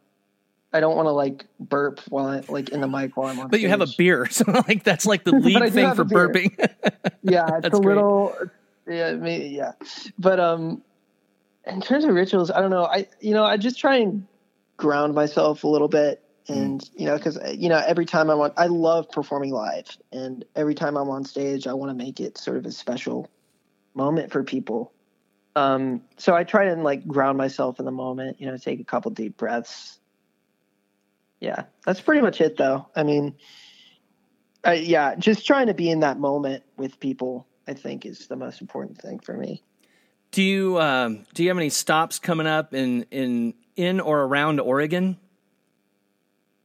I 0.72 0.80
don't 0.80 0.96
want 0.96 1.08
to 1.08 1.12
like 1.12 1.46
burp 1.60 2.00
while 2.10 2.28
I 2.28 2.44
like 2.48 2.70
in 2.70 2.82
the 2.82 2.88
mic 2.88 3.18
while 3.18 3.32
I'm 3.32 3.40
on. 3.40 3.50
but 3.50 3.60
you 3.60 3.70
have 3.70 3.82
a 3.82 3.88
beer, 3.98 4.28
so 4.30 4.46
like 4.68 4.84
that's 4.84 5.06
like 5.06 5.24
the 5.24 5.32
lead 5.36 5.74
thing 5.74 5.94
for 5.96 6.06
burping. 6.06 6.56
Yeah, 7.22 7.46
it's 7.56 7.64
That's 7.64 7.78
a 7.78 7.82
great. 7.82 7.96
little, 7.96 8.34
yeah, 8.88 9.14
maybe, 9.14 9.50
yeah. 9.50 9.74
But 10.18 10.40
um, 10.40 10.82
in 11.66 11.82
terms 11.82 12.06
of 12.06 12.12
rituals, 12.12 12.50
I 12.50 12.62
don't 12.62 12.70
know. 12.70 12.86
I, 12.86 13.08
you 13.20 13.34
know, 13.34 13.44
I 13.44 13.58
just 13.58 13.78
try 13.78 13.98
and 13.98 14.26
ground 14.78 15.14
myself 15.14 15.64
a 15.64 15.68
little 15.68 15.90
bit, 15.90 16.24
and 16.48 16.90
you 16.96 17.06
know, 17.06 17.18
because 17.18 17.38
you 17.56 17.68
know, 17.68 17.84
every 17.86 18.06
time 18.06 18.30
I 18.30 18.36
want, 18.36 18.54
I 18.58 18.68
love 18.68 19.12
performing 19.12 19.52
live, 19.52 19.98
and 20.12 20.46
every 20.56 20.76
time 20.76 20.96
I'm 20.96 21.10
on 21.10 21.26
stage, 21.26 21.68
I 21.68 21.74
want 21.74 21.90
to 21.90 21.94
make 21.94 22.20
it 22.20 22.38
sort 22.38 22.58
of 22.58 22.66
a 22.66 22.72
special 22.72 23.30
moment 23.94 24.32
for 24.32 24.44
people. 24.44 24.94
Um, 25.56 26.02
so 26.18 26.36
I 26.36 26.46
try 26.46 26.66
and 26.66 26.84
like 26.84 27.06
ground 27.06 27.38
myself 27.38 27.80
in 27.80 27.86
the 27.86 27.92
moment. 27.92 28.40
You 28.40 28.48
know, 28.48 28.58
take 28.58 28.80
a 28.80 28.86
couple 28.86 29.12
deep 29.12 29.36
breaths. 29.38 29.99
Yeah, 31.40 31.64
that's 31.86 32.02
pretty 32.02 32.22
much 32.22 32.42
it, 32.42 32.58
though. 32.58 32.88
I 32.96 33.04
mean, 33.04 33.36
I, 34.64 34.74
yeah, 34.74 35.16
just 35.16 35.46
trying 35.46 35.68
to 35.68 35.74
be 35.74 35.90
in 35.90 36.02
that 36.02 36.20
moment 36.20 36.64
with 36.78 37.00
people, 37.00 37.48
I 37.68 37.74
think, 37.74 38.06
is 38.06 38.28
the 38.28 38.36
most 38.36 38.62
important 38.62 39.02
thing 39.02 39.20
for 39.20 39.38
me. 39.38 39.64
Do 40.32 40.44
you 40.44 40.80
um, 40.80 41.26
do 41.34 41.44
you 41.44 41.50
have 41.50 41.58
any 41.58 41.70
stops 41.70 42.20
coming 42.20 42.46
up 42.46 42.74
in 42.74 43.04
in 43.10 43.54
in 43.76 44.00
or 44.00 44.22
around 44.22 44.60
Oregon? 44.60 45.18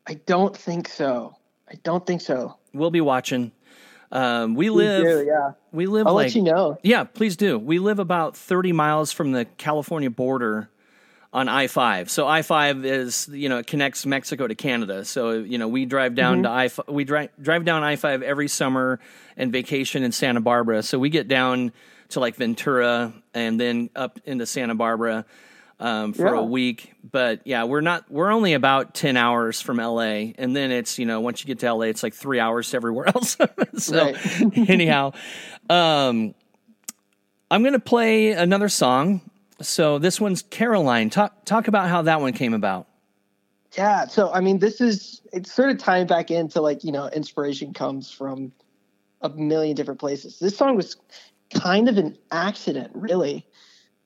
I 0.07 0.15
don't 0.27 0.55
think 0.55 0.89
so. 0.89 1.37
I 1.69 1.75
don't 1.83 2.07
think 2.07 2.21
so. 2.21 2.59
We'll 2.75 2.91
be 2.91 3.01
watching. 3.01 3.53
Um, 4.13 4.55
we 4.55 4.69
live. 4.69 5.03
do, 5.03 5.25
yeah. 5.27 5.53
We 5.73 5.87
live 5.87 6.07
I'll 6.07 6.15
like 6.15 6.27
let 6.27 6.35
you 6.35 6.43
know. 6.43 6.79
yeah, 6.83 7.05
please 7.05 7.37
do. 7.37 7.59
We 7.59 7.79
live 7.79 7.99
about 7.99 8.37
thirty 8.37 8.73
miles 8.73 9.13
from 9.13 9.33
the 9.33 9.45
California 9.45 10.11
border 10.11 10.69
on 11.35 11.49
I 11.49 11.67
five. 11.67 12.09
So 12.11 12.27
I 12.27 12.41
five 12.43 12.87
is 12.87 13.29
you 13.31 13.49
know 13.51 13.59
it 13.59 13.67
connects 13.67 14.07
Mexico 14.07 14.47
to 14.47 14.55
Canada. 14.55 15.05
So 15.05 15.33
you 15.33 15.59
know 15.59 15.69
we 15.69 15.85
drive 15.85 16.15
down 16.15 16.45
to 16.45 16.49
I 16.49 16.71
we 16.89 17.05
drive 17.05 17.31
drive 17.43 17.65
down 17.65 17.83
I 17.83 17.97
five 17.97 18.23
every 18.23 18.49
summer 18.49 19.01
and 19.37 19.51
vacation 19.53 20.03
in 20.05 20.13
Santa 20.13 20.41
Barbara. 20.41 20.83
So 20.85 20.99
we 20.99 21.11
get 21.11 21.27
down 21.29 21.73
to 22.11 22.21
like 22.21 22.37
Ventura 22.37 23.13
and 23.35 23.61
then 23.61 23.91
up 23.97 24.21
into 24.25 24.47
Santa 24.47 24.77
Barbara 24.77 25.25
um, 25.81 26.13
for 26.13 26.35
Yeah. 26.35 26.41
a 26.41 26.45
week. 26.45 26.93
But 27.11 27.41
yeah, 27.45 27.65
we're 27.65 27.81
not 27.81 28.09
we're 28.09 28.31
only 28.31 28.53
about 28.53 28.95
ten 28.95 29.17
hours 29.17 29.61
from 29.61 29.79
LA, 29.79 30.31
and 30.39 30.55
then 30.55 30.71
it's 30.71 31.01
you 31.01 31.05
know 31.07 31.21
once 31.21 31.41
you 31.43 31.49
get 31.49 31.59
to 31.61 31.75
LA, 31.75 31.87
it's 31.87 32.05
like 32.05 32.15
three 32.15 32.39
hours 32.39 32.71
to 32.71 32.77
everywhere 32.77 33.09
else. 33.15 33.37
so 33.79 34.15
anyhow, 34.69 35.11
um, 35.69 36.33
I'm 37.51 37.65
gonna 37.65 37.81
play 37.81 38.31
another 38.31 38.69
song. 38.69 39.21
So 39.61 39.99
this 39.99 40.21
one's 40.21 40.43
Caroline. 40.43 41.11
Talk 41.11 41.45
talk 41.45 41.69
about 41.69 41.89
how 41.89 42.03
that 42.03 42.21
one 42.21 42.33
came 42.33 42.55
about. 42.55 42.89
Yeah. 43.77 44.07
So, 44.07 44.33
I 44.33 44.41
mean, 44.41 44.59
this 44.59 44.81
is, 44.81 45.21
it's 45.33 45.53
sort 45.53 45.71
of 45.71 45.79
tying 45.79 46.07
back 46.07 46.31
into 46.31 46.61
like, 46.61 46.85
you 46.85 46.93
know, 46.93 47.09
inspiration 47.09 47.73
comes 47.73 48.11
from 48.11 48.53
a 49.21 49.29
million 49.31 49.75
different 49.75 50.01
places. 50.01 50.39
This 50.39 50.57
song 50.57 50.77
was 50.77 50.97
kind 51.53 51.89
of 51.89 51.99
an 51.99 52.17
accident, 52.31 52.93
really. 52.95 53.47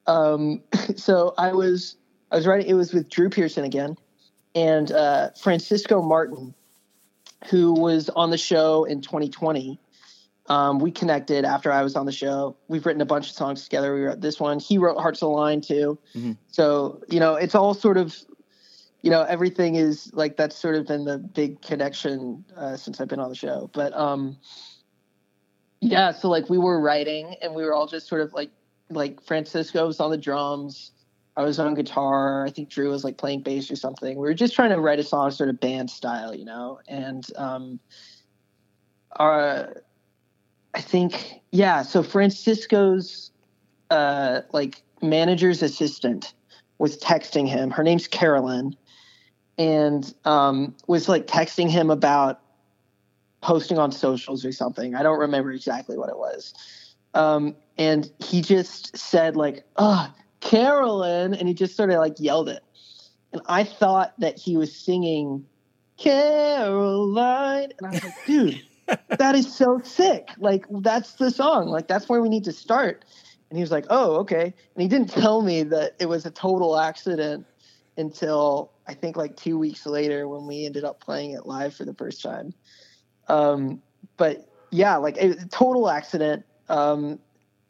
Um, 0.06 0.62
so 0.96 1.34
I 1.36 1.52
was, 1.52 1.96
I 2.30 2.36
was 2.36 2.46
writing, 2.46 2.66
it 2.68 2.74
was 2.74 2.92
with 2.92 3.08
Drew 3.08 3.28
Pearson 3.28 3.64
again 3.64 3.96
and 4.54 4.90
uh, 4.90 5.30
Francisco 5.38 6.00
Martin, 6.00 6.54
who 7.50 7.74
was 7.74 8.08
on 8.10 8.30
the 8.30 8.38
show 8.38 8.84
in 8.84 9.02
2020. 9.02 9.78
Um, 10.48 10.78
we 10.78 10.90
connected 10.90 11.44
after 11.44 11.70
I 11.70 11.82
was 11.82 11.94
on 11.94 12.06
the 12.06 12.12
show. 12.12 12.56
We've 12.68 12.84
written 12.86 13.02
a 13.02 13.06
bunch 13.06 13.28
of 13.28 13.36
songs 13.36 13.64
together. 13.64 13.94
We 13.94 14.02
wrote 14.02 14.20
this 14.22 14.40
one. 14.40 14.58
He 14.58 14.78
wrote 14.78 14.98
Hearts 14.98 15.20
Aligned 15.20 15.62
too. 15.62 15.98
So, 16.46 17.02
you 17.08 17.20
know, 17.20 17.34
it's 17.34 17.54
all 17.54 17.74
sort 17.74 17.98
of, 17.98 18.16
you 19.02 19.10
know, 19.10 19.22
everything 19.22 19.74
is 19.74 20.10
like 20.14 20.38
that's 20.38 20.56
sort 20.56 20.74
of 20.74 20.86
been 20.86 21.04
the 21.04 21.18
big 21.18 21.60
connection 21.60 22.44
uh, 22.56 22.76
since 22.76 22.98
I've 22.98 23.08
been 23.08 23.20
on 23.20 23.28
the 23.28 23.36
show. 23.36 23.70
But 23.74 23.92
um, 23.94 24.38
yeah, 25.80 26.12
so 26.12 26.30
like 26.30 26.48
we 26.48 26.56
were 26.56 26.80
writing 26.80 27.36
and 27.42 27.54
we 27.54 27.62
were 27.62 27.74
all 27.74 27.86
just 27.86 28.08
sort 28.08 28.22
of 28.22 28.32
like, 28.32 28.50
like 28.88 29.22
Francisco 29.22 29.86
was 29.86 30.00
on 30.00 30.10
the 30.10 30.16
drums. 30.16 30.92
I 31.36 31.42
was 31.42 31.58
on 31.60 31.74
guitar. 31.74 32.46
I 32.46 32.50
think 32.50 32.70
Drew 32.70 32.90
was 32.90 33.04
like 33.04 33.18
playing 33.18 33.42
bass 33.42 33.70
or 33.70 33.76
something. 33.76 34.16
We 34.16 34.22
were 34.22 34.34
just 34.34 34.54
trying 34.54 34.70
to 34.70 34.80
write 34.80 34.98
a 34.98 35.04
song 35.04 35.30
sort 35.30 35.50
of 35.50 35.60
band 35.60 35.90
style, 35.90 36.34
you 36.34 36.46
know, 36.46 36.80
and 36.88 37.24
um, 37.36 37.78
our, 39.12 39.74
I 40.74 40.80
think, 40.80 41.40
yeah. 41.50 41.82
So 41.82 42.02
Francisco's 42.02 43.30
uh, 43.90 44.42
like 44.52 44.82
manager's 45.02 45.62
assistant 45.62 46.34
was 46.78 46.98
texting 46.98 47.48
him. 47.48 47.70
Her 47.70 47.82
name's 47.82 48.06
Carolyn, 48.06 48.76
and 49.56 50.14
um, 50.24 50.74
was 50.86 51.08
like 51.08 51.26
texting 51.26 51.68
him 51.68 51.90
about 51.90 52.40
posting 53.40 53.78
on 53.78 53.92
socials 53.92 54.44
or 54.44 54.52
something. 54.52 54.94
I 54.94 55.02
don't 55.02 55.18
remember 55.18 55.52
exactly 55.52 55.96
what 55.98 56.08
it 56.08 56.16
was. 56.16 56.54
Um, 57.14 57.56
and 57.76 58.10
he 58.24 58.42
just 58.42 58.96
said 58.96 59.36
like, 59.36 59.64
"Oh, 59.76 60.12
Carolyn," 60.40 61.34
and 61.34 61.48
he 61.48 61.54
just 61.54 61.76
sort 61.76 61.90
of 61.90 61.98
like 61.98 62.14
yelled 62.18 62.48
it. 62.48 62.62
And 63.32 63.42
I 63.46 63.64
thought 63.64 64.14
that 64.18 64.38
he 64.38 64.56
was 64.56 64.74
singing 64.74 65.44
Caroline, 65.98 67.72
and 67.78 67.86
I 67.86 67.90
was 67.90 68.04
like, 68.04 68.26
"Dude, 68.26 68.62
that 69.18 69.34
is 69.34 69.52
so 69.54 69.80
sick. 69.82 70.28
Like 70.38 70.64
that's 70.80 71.12
the 71.14 71.30
song. 71.30 71.68
Like 71.68 71.88
that's 71.88 72.08
where 72.08 72.20
we 72.20 72.28
need 72.28 72.44
to 72.44 72.52
start. 72.52 73.04
And 73.50 73.56
he 73.56 73.62
was 73.62 73.70
like, 73.70 73.86
oh, 73.90 74.16
okay. 74.16 74.42
And 74.42 74.82
he 74.82 74.88
didn't 74.88 75.10
tell 75.10 75.42
me 75.42 75.62
that 75.64 75.94
it 75.98 76.06
was 76.06 76.26
a 76.26 76.30
total 76.30 76.78
accident 76.78 77.46
until 77.96 78.72
I 78.86 78.94
think 78.94 79.16
like 79.16 79.36
two 79.36 79.58
weeks 79.58 79.86
later 79.86 80.28
when 80.28 80.46
we 80.46 80.66
ended 80.66 80.84
up 80.84 81.00
playing 81.00 81.32
it 81.32 81.46
live 81.46 81.74
for 81.74 81.84
the 81.84 81.94
first 81.94 82.22
time. 82.22 82.52
Um, 83.28 83.82
but 84.16 84.48
yeah, 84.70 84.96
like 84.96 85.16
a 85.16 85.34
total 85.46 85.88
accident. 85.88 86.44
Um, 86.68 87.18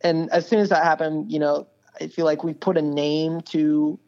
and 0.02 0.31
as 0.31 0.46
soon 0.46 0.61
as 0.61 0.68
that 0.68 0.85
happened, 0.85 1.33
you 1.33 1.38
know, 1.38 1.66
I 2.00 2.09
feel 2.09 2.24
like 2.24 2.44
we 2.44 2.54
put 2.54 2.76
a 2.76 2.83
name 2.83 3.40
to 3.42 3.98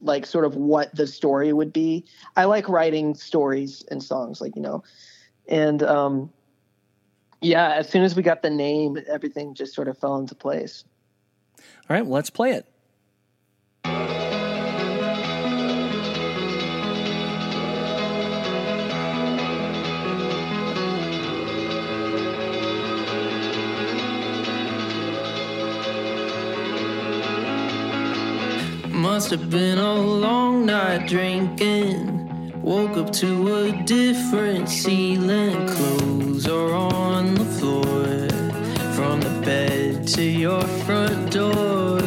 like 0.00 0.26
sort 0.26 0.44
of 0.44 0.56
what 0.56 0.94
the 0.94 1.06
story 1.06 1.52
would 1.52 1.72
be. 1.72 2.04
I 2.36 2.44
like 2.44 2.68
writing 2.68 3.14
stories 3.14 3.84
and 3.90 4.02
songs, 4.02 4.40
like 4.40 4.56
you 4.56 4.62
know, 4.62 4.82
and 5.50 5.82
um, 5.82 6.32
yeah, 7.40 7.74
as 7.74 7.88
soon 7.88 8.02
as 8.02 8.14
we 8.14 8.22
got 8.22 8.42
the 8.42 8.50
name, 8.50 8.98
everything 9.08 9.54
just 9.54 9.74
sort 9.74 9.88
of 9.88 9.98
fell 9.98 10.16
into 10.16 10.34
place. 10.34 10.84
All 11.58 11.96
right, 11.96 12.02
well, 12.02 12.14
let's 12.14 12.30
play 12.30 12.52
it. 12.52 12.66
Must 28.92 29.30
have 29.30 29.50
been 29.50 29.78
a 29.78 29.94
long 29.94 30.66
night 30.66 31.08
drinking. 31.08 32.09
Woke 32.70 32.98
up 32.98 33.12
to 33.14 33.64
a 33.64 33.72
different 33.82 34.68
ceiling. 34.68 35.66
Clothes 35.66 36.46
are 36.46 36.72
on 36.72 37.34
the 37.34 37.44
floor. 37.44 38.28
From 38.94 39.20
the 39.20 39.42
bed 39.44 40.06
to 40.14 40.22
your 40.22 40.62
front 40.86 41.32
door. 41.32 41.98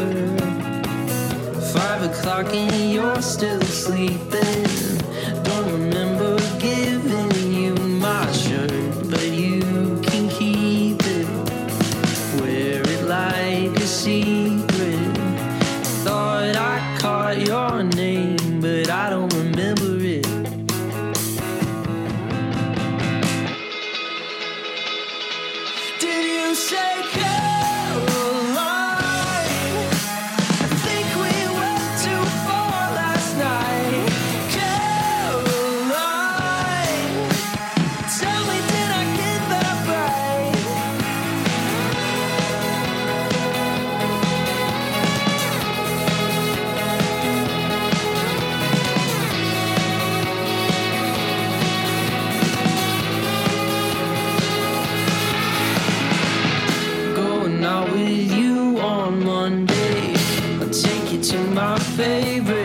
Five 1.74 2.04
o'clock 2.04 2.54
and 2.54 2.94
you're 2.94 3.22
still 3.22 3.62
sleeping. 3.64 4.83
Favorite 61.96 62.63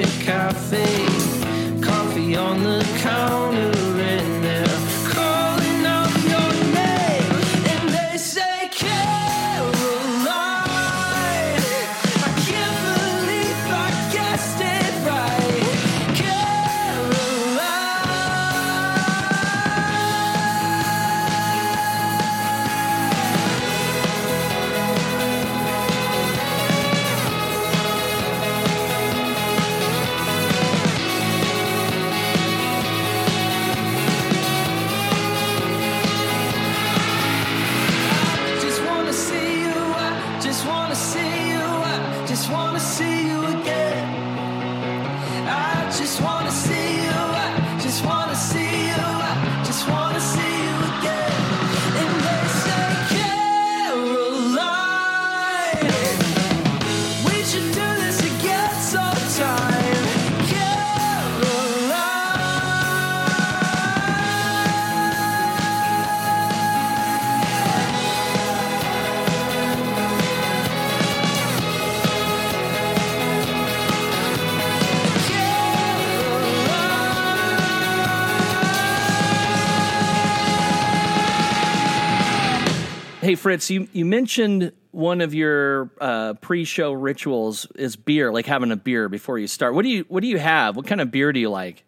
Hey, 83.28 83.34
Fritz, 83.34 83.68
you, 83.68 83.86
you 83.92 84.06
mentioned 84.06 84.72
one 84.90 85.20
of 85.20 85.34
your 85.34 85.90
uh, 86.00 86.32
pre-show 86.40 86.92
rituals 86.92 87.66
is 87.74 87.94
beer, 87.94 88.32
like 88.32 88.46
having 88.46 88.72
a 88.72 88.76
beer 88.76 89.10
before 89.10 89.38
you 89.38 89.46
start. 89.46 89.74
What 89.74 89.82
do 89.82 89.90
you 89.90 90.06
What 90.08 90.22
do 90.22 90.28
you 90.28 90.38
have? 90.38 90.76
What 90.76 90.86
kind 90.86 90.98
of 90.98 91.10
beer 91.10 91.30
do 91.30 91.38
you 91.38 91.50
like? 91.50 91.84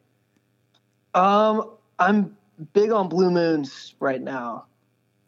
Um, 1.15 1.71
I'm 1.99 2.37
big 2.75 2.91
on 2.93 3.09
Blue 3.09 3.31
Moons 3.31 3.95
right 4.01 4.21
now. 4.21 4.67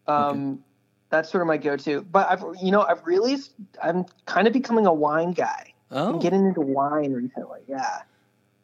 Um, 0.06 0.62
that's 1.08 1.30
sort 1.30 1.40
of 1.40 1.48
my 1.48 1.56
go-to. 1.56 2.02
But 2.02 2.30
I've, 2.30 2.44
you 2.62 2.72
know, 2.72 2.82
I've 2.82 3.06
really, 3.06 3.38
I'm 3.82 4.04
kind 4.26 4.46
of 4.46 4.52
becoming 4.52 4.84
a 4.84 4.92
wine 4.92 5.32
guy. 5.32 5.72
Oh, 5.90 6.12
I'm 6.12 6.18
getting 6.18 6.44
into 6.44 6.60
wine 6.60 7.14
recently. 7.14 7.60
Yeah. 7.66 8.02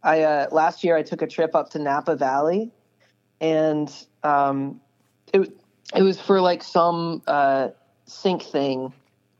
I 0.02 0.20
uh, 0.20 0.48
last 0.52 0.84
year 0.84 0.98
I 0.98 1.02
took 1.02 1.22
a 1.22 1.26
trip 1.26 1.54
up 1.54 1.70
to 1.70 1.78
Napa 1.78 2.14
Valley, 2.14 2.72
and 3.40 3.90
um, 4.22 4.82
it 5.32 5.57
it 5.94 6.02
was 6.02 6.20
for 6.20 6.40
like 6.40 6.62
some 6.62 7.22
uh, 7.26 7.68
sync 8.06 8.42
thing, 8.42 8.92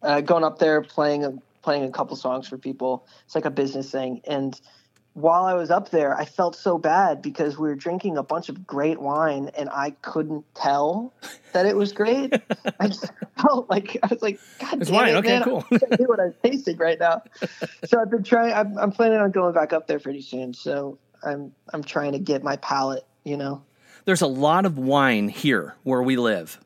uh, 0.03 0.21
going 0.21 0.45
up 0.45 0.59
there 0.59 0.83
playing 0.83 1.25
a, 1.25 1.33
playing 1.63 1.85
a 1.85 1.91
couple 1.91 2.17
songs 2.17 2.49
for 2.49 2.59
people. 2.59 3.07
It's 3.27 3.35
like 3.35 3.45
a 3.45 3.51
business 3.51 3.91
thing, 3.91 4.21
and 4.27 4.59
while 5.15 5.45
I 5.45 5.55
was 5.55 5.71
up 5.71 5.91
there, 5.91 6.17
I 6.17 6.25
felt 6.25 6.55
so 6.55 6.79
bad 6.79 7.23
because 7.23 7.59
we 7.59 7.69
were 7.69 7.75
drinking 7.75 8.17
a 8.17 8.23
bunch 8.23 8.49
of 8.49 8.67
great 8.67 9.01
wine, 9.01 9.51
and 9.59 9.69
I 9.69 9.91
couldn't 10.03 10.45
tell 10.55 11.13
that 11.53 11.67
it 11.67 11.77
was 11.77 11.93
great. 11.93 12.33
I 12.81 12.87
just 12.87 13.11
felt 13.41 13.69
like 13.69 13.97
I 14.03 14.07
was 14.07 14.23
like, 14.23 14.41
God 14.61 14.81
It's 14.81 14.91
damn 14.91 14.95
wine. 14.95 15.15
it, 15.15 15.17
Okay, 15.17 15.29
man, 15.31 15.43
cool. 15.43 15.65
I 15.73 15.79
can't 15.79 15.99
do 15.99 16.05
what 16.05 16.21
I'm 16.21 16.35
tasting 16.45 16.77
right 16.77 16.99
now. 17.01 17.23
so 17.85 18.01
I've 18.01 18.11
been 18.11 18.23
trying. 18.23 18.53
I'm, 18.53 18.79
I'm 18.79 18.93
planning 18.93 19.19
on 19.19 19.33
going 19.33 19.55
back 19.55 19.73
up 19.73 19.89
there 19.89 19.99
pretty 19.99 20.23
soon. 20.23 20.55
So 20.55 20.99
I'm 21.25 21.53
I'm 21.73 21.83
trying 21.83 22.13
to 22.13 22.19
get 22.21 22.43
my 22.45 22.57
palate. 22.57 23.05
You 23.25 23.37
know, 23.37 23.65
there's 24.09 24.23
a 24.23 24.27
lot 24.27 24.65
of 24.65 24.79
wine 24.79 25.29
here 25.29 25.75
where 25.83 26.03
we 26.03 26.17
live. 26.17 26.59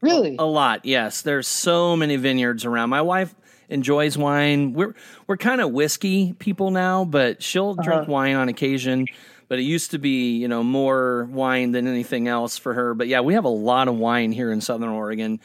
really. 0.00 0.34
A 0.36 0.44
lot, 0.44 0.84
yes. 0.84 1.22
There's 1.22 1.46
so 1.46 1.94
many 1.94 2.16
vineyards 2.16 2.64
around. 2.64 2.90
My 2.90 3.02
wife 3.02 3.32
enjoys 3.68 4.18
wine. 4.18 4.72
We're 4.72 4.92
we're 5.28 5.36
kind 5.36 5.60
of 5.60 5.70
whiskey 5.70 6.32
people 6.32 6.72
now, 6.72 7.04
but 7.04 7.40
she'll 7.40 7.76
uh-huh. 7.78 7.82
drink 7.84 8.08
wine 8.08 8.34
on 8.34 8.48
occasion. 8.48 9.06
But 9.46 9.60
it 9.60 9.62
used 9.62 9.92
to 9.92 9.98
be, 9.98 10.38
you 10.38 10.48
know, 10.48 10.64
more 10.64 11.28
wine 11.30 11.70
than 11.70 11.86
anything 11.86 12.26
else 12.26 12.58
for 12.58 12.74
her. 12.74 12.94
But 12.94 13.06
yeah, 13.06 13.20
we 13.20 13.34
have 13.34 13.44
a 13.44 13.48
lot 13.48 13.86
of 13.86 13.94
wine 13.94 14.32
here 14.32 14.50
in 14.50 14.60
Southern 14.60 14.88
Oregon. 14.88 15.38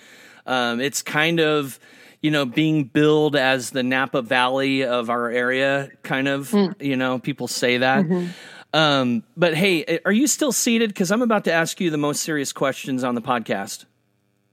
Um, 0.48 0.82
it's 0.82 1.04
kind 1.04 1.40
of, 1.40 1.80
you 2.20 2.32
know, 2.32 2.46
being 2.46 2.86
billed 2.86 3.36
as 3.36 3.70
the 3.70 3.84
Napa 3.84 4.24
Valley 4.24 4.86
of 4.86 5.12
our 5.12 5.30
area, 5.30 5.90
kind 6.02 6.28
of. 6.28 6.50
Hmm. 6.50 6.72
You 6.80 6.96
know, 6.96 7.20
people 7.20 7.48
say 7.48 7.78
that. 7.78 8.06
Mm-hmm. 8.06 8.32
Um, 8.74 9.24
but 9.36 9.56
hey, 9.56 10.00
are 10.06 10.12
you 10.12 10.28
still 10.28 10.52
seated? 10.52 10.90
Because 10.90 11.12
I'm 11.12 11.22
about 11.22 11.46
to 11.46 11.54
ask 11.54 11.80
you 11.80 11.90
the 11.90 11.98
most 11.98 12.22
serious 12.22 12.54
questions 12.54 13.04
on 13.04 13.16
the 13.16 13.22
podcast. 13.22 13.86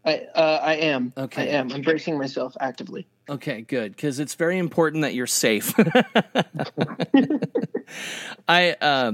I 0.04 0.26
uh, 0.34 0.60
I 0.62 0.74
am. 0.74 1.12
Okay. 1.16 1.42
I 1.42 1.46
am. 1.58 1.72
I'm 1.72 1.82
bracing 1.82 2.18
myself 2.18 2.54
actively. 2.60 3.06
Okay, 3.28 3.62
good, 3.62 3.96
because 3.96 4.20
it's 4.20 4.34
very 4.34 4.58
important 4.58 5.02
that 5.02 5.14
you're 5.14 5.26
safe. 5.26 5.72
I 8.48 8.72
uh, 8.72 9.12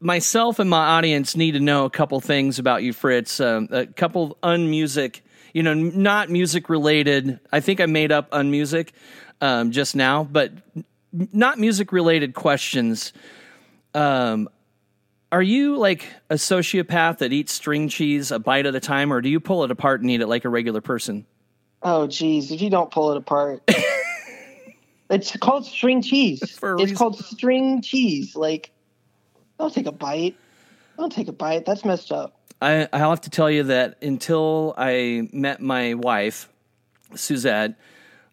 myself 0.00 0.58
and 0.58 0.70
my 0.70 0.96
audience 0.96 1.36
need 1.36 1.52
to 1.52 1.60
know 1.60 1.84
a 1.84 1.90
couple 1.90 2.18
things 2.20 2.58
about 2.58 2.82
you, 2.82 2.94
Fritz. 2.94 3.40
Um, 3.40 3.68
a 3.70 3.86
couple 3.86 4.38
unmusic, 4.42 5.20
you 5.52 5.62
know, 5.62 5.74
not 5.74 6.30
music 6.30 6.70
related. 6.70 7.38
I 7.52 7.60
think 7.60 7.80
I 7.80 7.86
made 7.86 8.12
up 8.12 8.30
unmusic 8.30 8.92
um, 9.42 9.72
just 9.72 9.94
now, 9.94 10.24
but 10.24 10.52
not 11.12 11.58
music 11.58 11.92
related 11.92 12.34
questions. 12.34 13.12
Um, 13.94 14.48
are 15.30 15.42
you 15.42 15.76
like 15.76 16.06
a 16.30 16.34
sociopath 16.34 17.18
that 17.18 17.32
eats 17.32 17.52
string 17.52 17.88
cheese 17.88 18.30
a 18.30 18.38
bite 18.38 18.66
at 18.66 18.74
a 18.74 18.80
time, 18.80 19.12
or 19.12 19.20
do 19.20 19.28
you 19.28 19.40
pull 19.40 19.64
it 19.64 19.70
apart 19.70 20.00
and 20.00 20.10
eat 20.10 20.20
it 20.20 20.28
like 20.28 20.44
a 20.44 20.48
regular 20.48 20.80
person? 20.80 21.26
Oh, 21.82 22.06
geez, 22.06 22.50
if 22.50 22.62
you 22.62 22.70
don't 22.70 22.90
pull 22.90 23.10
it 23.10 23.16
apart, 23.16 23.62
it's 25.10 25.36
called 25.36 25.66
string 25.66 26.02
cheese. 26.02 26.40
It's 26.40 26.62
reason. 26.62 26.96
called 26.96 27.18
string 27.18 27.82
cheese. 27.82 28.36
Like, 28.36 28.70
don't 29.58 29.72
take 29.72 29.86
a 29.86 29.92
bite. 29.92 30.36
Don't 30.96 31.12
take 31.12 31.28
a 31.28 31.32
bite. 31.32 31.66
That's 31.66 31.84
messed 31.84 32.12
up. 32.12 32.40
I, 32.62 32.88
I'll 32.92 33.10
have 33.10 33.20
to 33.22 33.30
tell 33.30 33.50
you 33.50 33.64
that 33.64 34.02
until 34.02 34.74
I 34.78 35.28
met 35.32 35.60
my 35.60 35.94
wife, 35.94 36.48
Suzette, 37.14 37.74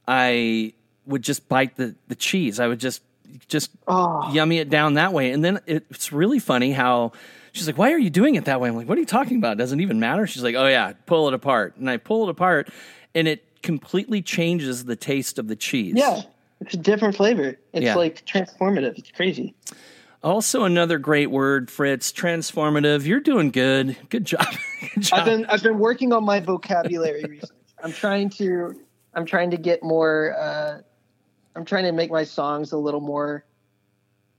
I 0.08 0.74
would 1.06 1.24
just 1.24 1.50
bite 1.50 1.76
the, 1.76 1.96
the 2.08 2.16
cheese. 2.16 2.60
I 2.60 2.68
would 2.68 2.80
just 2.80 3.02
just 3.48 3.72
Oh. 3.88 4.32
yummy 4.34 4.58
it 4.60 4.70
down 4.70 4.96
that 4.96 5.14
way. 5.14 5.32
And 5.32 5.44
then 5.44 5.60
it's 5.68 6.12
really 6.12 6.40
funny 6.40 6.72
how 6.72 7.12
she's 7.52 7.68
like, 7.68 7.78
"Why 7.78 7.92
are 7.92 7.98
you 8.00 8.10
doing 8.10 8.36
it 8.36 8.46
that 8.46 8.60
way?" 8.62 8.70
I'm 8.70 8.76
like, 8.76 8.88
"What 8.90 8.98
are 8.98 9.02
you 9.02 9.08
talking 9.08 9.38
about? 9.38 9.54
It 9.54 9.58
doesn't 9.60 9.80
even 9.82 10.00
matter." 10.00 10.28
She's 10.28 10.44
like, 10.44 10.56
"Oh 10.56 10.68
yeah, 10.68 10.94
pull 11.06 11.28
it 11.28 11.34
apart." 11.34 11.76
And 11.78 11.90
I 11.90 11.98
pull 11.98 12.28
it 12.28 12.32
apart, 12.32 12.70
and 13.16 13.28
it 13.28 13.44
completely 13.64 14.22
changes 14.22 14.86
the 14.86 14.96
taste 14.96 15.38
of 15.40 15.48
the 15.48 15.56
cheese. 15.56 15.94
Yeah, 15.96 16.22
it's 16.62 16.74
a 16.74 16.78
different 16.78 17.16
flavor. 17.16 17.56
It's 17.74 17.84
Yeah. 17.86 17.96
like 17.96 18.26
transformative. 18.26 18.98
It's 18.98 19.12
crazy. 19.12 19.54
Also, 20.24 20.66
another 20.66 21.00
great 21.00 21.32
word, 21.32 21.72
Fritz, 21.72 22.12
transformative. 22.12 23.06
You're 23.06 23.20
doing 23.20 23.50
good. 23.50 23.98
Good 24.10 24.26
job. 24.26 24.46
good 24.94 25.02
job. 25.04 25.20
I've 25.20 25.26
been 25.26 25.46
I've 25.48 25.64
been 25.64 25.80
working 25.80 26.14
on 26.14 26.24
my 26.24 26.40
vocabulary 26.40 27.24
recently. 27.24 27.56
I'm 27.84 27.92
trying 27.92 28.30
to 28.32 28.80
I'm 29.14 29.26
trying 29.26 29.52
to 29.52 29.58
get 29.58 29.82
more. 29.84 30.36
Uh, 30.40 30.82
I'm 31.56 31.66
trying 31.66 31.84
to 31.86 31.92
make 31.92 32.12
my 32.12 32.24
songs 32.24 32.72
a 32.72 32.78
little 32.78 33.02
more. 33.02 33.46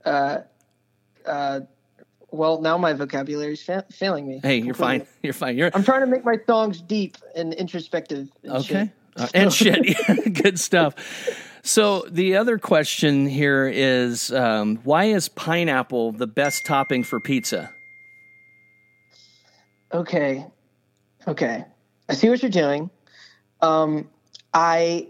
Uh, 0.03 0.39
uh, 1.25 1.61
well, 2.31 2.59
now 2.61 2.77
my 2.77 2.93
vocabulary 2.93 3.53
is 3.53 3.61
fa- 3.63 3.85
failing 3.91 4.27
me. 4.27 4.39
hey, 4.41 4.57
you're 4.57 4.73
fine. 4.73 5.05
You're 5.21 5.33
fine. 5.33 5.55
You're 5.57 5.69
I'm 5.73 5.83
trying 5.83 6.01
to 6.01 6.07
make 6.07 6.25
my 6.25 6.37
songs 6.47 6.81
deep 6.81 7.17
and 7.35 7.53
introspective. 7.53 8.29
And 8.43 8.51
Okay. 8.53 8.63
shit. 8.65 8.89
Uh, 9.15 9.27
and 9.35 9.53
shit. 9.53 9.85
Yeah, 10.09 10.15
Good 10.41 10.59
stuff. 10.59 10.95
So 11.61 12.03
the 12.09 12.35
other 12.35 12.57
question 12.57 13.27
here 13.27 13.67
is 13.71 14.31
um, 14.33 14.77
why 14.83 15.05
is 15.05 15.29
pineapple 15.29 16.11
the 16.13 16.27
best 16.27 16.65
topping 16.65 17.03
for 17.03 17.19
pizza? 17.19 17.71
Okay. 19.93 20.45
Okay. 21.27 21.63
I 22.09 22.13
see 22.15 22.29
what 22.29 22.41
you're 22.41 22.51
doing. 22.51 22.89
Um, 23.61 24.09
I 24.53 25.07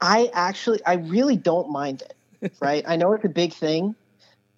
I 0.00 0.30
actually 0.32 0.84
I 0.84 0.94
really 0.94 1.36
don't 1.36 1.70
mind 1.70 2.02
it. 2.02 2.14
Right? 2.60 2.84
I 2.86 2.94
know 2.96 3.12
it's 3.14 3.24
a 3.24 3.28
big 3.28 3.52
thing, 3.52 3.96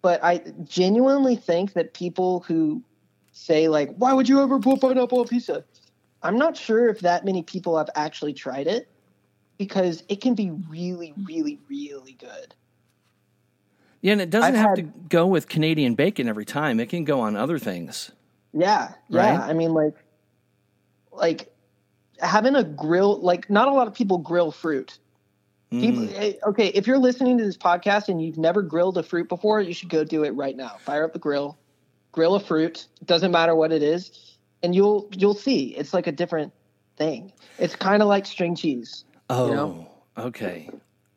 but 0.02 0.22
I 0.22 0.42
genuinely 0.64 1.34
think 1.36 1.72
that 1.72 1.94
people 1.94 2.40
who 2.40 2.82
say 3.32 3.68
like, 3.68 3.94
"Why 3.96 4.12
would 4.12 4.28
you 4.28 4.42
ever 4.42 4.58
put 4.58 4.80
pineapple 4.82 5.20
on 5.20 5.28
pizza?" 5.28 5.64
I'm 6.22 6.36
not 6.36 6.58
sure 6.58 6.90
if 6.90 7.00
that 7.00 7.24
many 7.24 7.42
people 7.42 7.78
have 7.78 7.88
actually 7.94 8.34
tried 8.34 8.66
it 8.66 8.88
because 9.56 10.04
it 10.10 10.20
can 10.20 10.34
be 10.34 10.50
really, 10.68 11.14
really, 11.26 11.58
really 11.70 12.12
good. 12.12 12.54
Yeah, 14.02 14.12
and 14.12 14.20
it 14.20 14.28
doesn't 14.28 14.54
I've 14.54 14.60
have 14.60 14.76
had- 14.76 14.76
to 14.76 14.82
go 15.08 15.26
with 15.26 15.48
Canadian 15.48 15.94
bacon 15.94 16.28
every 16.28 16.44
time. 16.44 16.80
It 16.80 16.90
can 16.90 17.04
go 17.04 17.20
on 17.20 17.36
other 17.36 17.58
things. 17.58 18.10
Yeah, 18.52 18.92
yeah. 19.08 19.38
Right? 19.38 19.40
I 19.40 19.52
mean, 19.54 19.72
like, 19.72 19.94
like 21.12 21.50
having 22.18 22.56
a 22.56 22.64
grill. 22.64 23.20
Like, 23.20 23.48
not 23.48 23.68
a 23.68 23.72
lot 23.72 23.86
of 23.86 23.94
people 23.94 24.18
grill 24.18 24.50
fruit. 24.50 24.98
People, 25.70 26.02
Mm. 26.02 26.36
okay, 26.48 26.66
if 26.68 26.88
you're 26.88 26.98
listening 26.98 27.38
to 27.38 27.44
this 27.44 27.56
podcast 27.56 28.08
and 28.08 28.20
you've 28.20 28.38
never 28.38 28.60
grilled 28.60 28.98
a 28.98 29.04
fruit 29.04 29.28
before, 29.28 29.60
you 29.60 29.72
should 29.72 29.88
go 29.88 30.02
do 30.02 30.24
it 30.24 30.30
right 30.30 30.56
now. 30.56 30.72
Fire 30.80 31.04
up 31.04 31.12
the 31.12 31.18
grill, 31.20 31.56
grill 32.10 32.34
a 32.34 32.40
fruit. 32.40 32.88
Doesn't 33.04 33.30
matter 33.30 33.54
what 33.54 33.70
it 33.70 33.82
is, 33.82 34.36
and 34.64 34.74
you'll 34.74 35.08
you'll 35.16 35.34
see. 35.34 35.76
It's 35.76 35.94
like 35.94 36.08
a 36.08 36.12
different 36.12 36.52
thing. 36.96 37.32
It's 37.58 37.76
kind 37.76 38.02
of 38.02 38.08
like 38.08 38.26
string 38.26 38.56
cheese. 38.56 39.04
Oh, 39.28 39.52
know? 39.54 39.88
okay. 40.18 40.68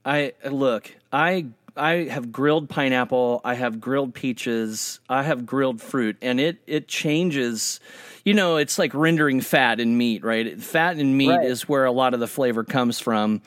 I 0.06 0.34
look. 0.47 0.91
I 1.12 1.47
I 1.76 2.04
have 2.12 2.32
grilled 2.32 2.70
pineapple. 2.70 3.41
I 3.43 3.56
have 3.56 3.82
grilled 3.82 4.14
peaches. 4.14 4.99
I 5.10 5.24
have 5.24 5.47
grilled 5.47 5.82
fruit, 5.82 6.18
and 6.22 6.39
it 6.39 6.60
it 6.68 6.88
changes. 6.88 7.80
You 8.24 8.36
know, 8.36 8.58
it's 8.58 8.78
like 8.78 8.93
rendering 8.93 9.41
fat 9.41 9.80
in 9.80 9.97
meat, 9.97 10.24
right? 10.24 10.62
Fat 10.62 10.99
in 10.99 11.18
meat 11.18 11.30
Right. 11.30 11.45
Is 11.47 11.68
where 11.68 11.86
a 11.86 11.91
lot 11.91 12.14
of 12.14 12.20
the 12.20 12.28
flavor 12.28 12.64
comes 12.64 12.99
from. 12.99 13.41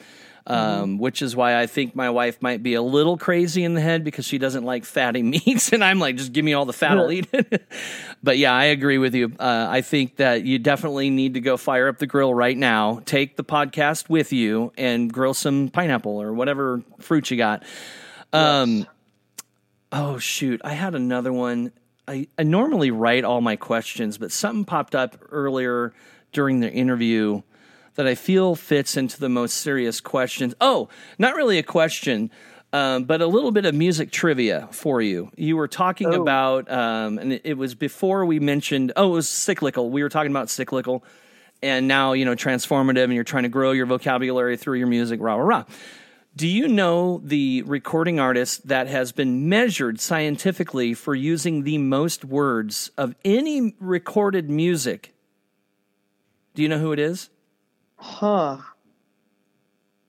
Um, 0.46 0.98
Which 0.98 1.22
is 1.22 1.34
why 1.34 1.60
I 1.60 1.66
think 1.66 1.96
my 1.96 2.10
wife 2.10 2.40
might 2.40 2.62
be 2.62 2.74
a 2.74 2.82
little 2.82 3.18
crazy 3.18 3.64
in 3.64 3.74
the 3.74 3.80
head 3.80 4.04
because 4.04 4.24
she 4.24 4.38
doesn't 4.38 4.64
like 4.64 4.84
fatty 4.84 5.22
meats, 5.22 5.72
and 5.72 5.82
I'm 5.82 5.98
like, 5.98 6.16
just 6.16 6.32
give 6.32 6.44
me 6.44 6.52
all 6.52 6.64
the 6.64 6.72
fat, 6.72 6.98
I'll 6.98 7.10
eat 7.10 7.28
it. 7.32 7.66
but 8.22 8.38
yeah, 8.38 8.52
I 8.52 8.64
agree 8.66 8.98
with 8.98 9.14
you. 9.14 9.32
Uh, 9.38 9.66
I 9.68 9.80
think 9.80 10.16
that 10.16 10.44
you 10.44 10.58
definitely 10.58 11.10
need 11.10 11.34
to 11.34 11.40
go 11.40 11.56
fire 11.56 11.88
up 11.88 11.98
the 11.98 12.06
grill 12.06 12.32
right 12.32 12.56
now. 12.56 13.00
Take 13.04 13.36
the 13.36 13.44
podcast 13.44 14.08
with 14.08 14.32
you 14.32 14.72
and 14.76 15.12
grill 15.12 15.34
some 15.34 15.68
pineapple 15.68 16.22
or 16.22 16.32
whatever 16.32 16.82
fruit 17.00 17.30
you 17.30 17.36
got. 17.36 17.64
Um, 18.32 18.86
oh 19.90 20.18
shoot, 20.18 20.60
I 20.64 20.74
had 20.74 20.94
another 20.94 21.32
one. 21.32 21.72
I, 22.08 22.28
I 22.38 22.44
normally 22.44 22.92
write 22.92 23.24
all 23.24 23.40
my 23.40 23.56
questions, 23.56 24.16
but 24.16 24.30
something 24.30 24.64
popped 24.64 24.94
up 24.94 25.16
earlier 25.30 25.92
during 26.32 26.60
the 26.60 26.70
interview 26.70 27.42
that 27.96 28.06
I 28.06 28.14
feel 28.14 28.54
fits 28.54 28.96
into 28.96 29.18
the 29.18 29.28
most 29.28 29.54
serious 29.54 30.00
questions. 30.00 30.54
Oh, 30.60 30.88
not 31.18 31.34
really 31.34 31.58
a 31.58 31.62
question, 31.62 32.30
um, 32.72 33.04
but 33.04 33.20
a 33.20 33.26
little 33.26 33.50
bit 33.52 33.64
of 33.64 33.74
music 33.74 34.10
trivia 34.10 34.68
for 34.70 35.00
you. 35.02 35.30
You 35.36 35.56
were 35.56 35.68
talking 35.68 36.14
Oh. 36.14 36.22
about, 36.22 36.70
um, 36.70 37.18
and 37.18 37.32
it, 37.34 37.42
it 37.44 37.54
was 37.58 37.74
before 37.74 38.24
we 38.26 38.38
mentioned, 38.38 38.92
oh, 38.96 39.08
it 39.08 39.12
was 39.12 39.28
cyclical. 39.28 39.90
We 39.90 40.02
were 40.02 40.08
talking 40.08 40.30
about 40.30 40.50
cyclical, 40.50 41.04
and 41.62 41.88
now, 41.88 42.12
you 42.12 42.24
know, 42.24 42.34
transformative, 42.34 43.04
and 43.04 43.14
you're 43.14 43.24
trying 43.24 43.44
to 43.44 43.48
grow 43.48 43.72
your 43.72 43.86
vocabulary 43.86 44.56
through 44.56 44.78
your 44.78 44.88
music, 44.88 45.20
rah, 45.22 45.36
rah, 45.36 45.44
rah. 45.58 45.64
Do 46.36 46.46
you 46.46 46.68
know 46.68 47.22
the 47.24 47.62
recording 47.62 48.20
artist 48.20 48.68
that 48.68 48.88
has 48.88 49.10
been 49.10 49.48
measured 49.48 49.98
scientifically 50.00 50.92
for 50.92 51.14
using 51.14 51.62
the 51.62 51.78
most 51.78 52.26
words 52.26 52.90
of 52.98 53.14
any 53.24 53.74
recorded 53.80 54.50
music? 54.50 55.14
Do 56.54 56.60
you 56.62 56.68
know 56.68 56.78
who 56.78 56.92
it 56.92 56.98
is? 56.98 57.30
Huh. 57.96 58.58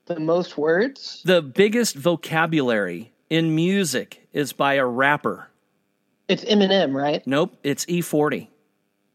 The 0.06 0.20
most 0.20 0.56
words? 0.56 1.22
The 1.24 1.42
biggest 1.42 1.94
vocabulary 1.94 3.12
in 3.28 3.54
music 3.54 4.26
is 4.32 4.52
by 4.52 4.74
a 4.74 4.86
rapper. 4.86 5.48
It's 6.28 6.44
Eminem, 6.44 6.94
right? 6.94 7.26
Nope, 7.26 7.56
it's 7.62 7.84
E40. 7.86 8.48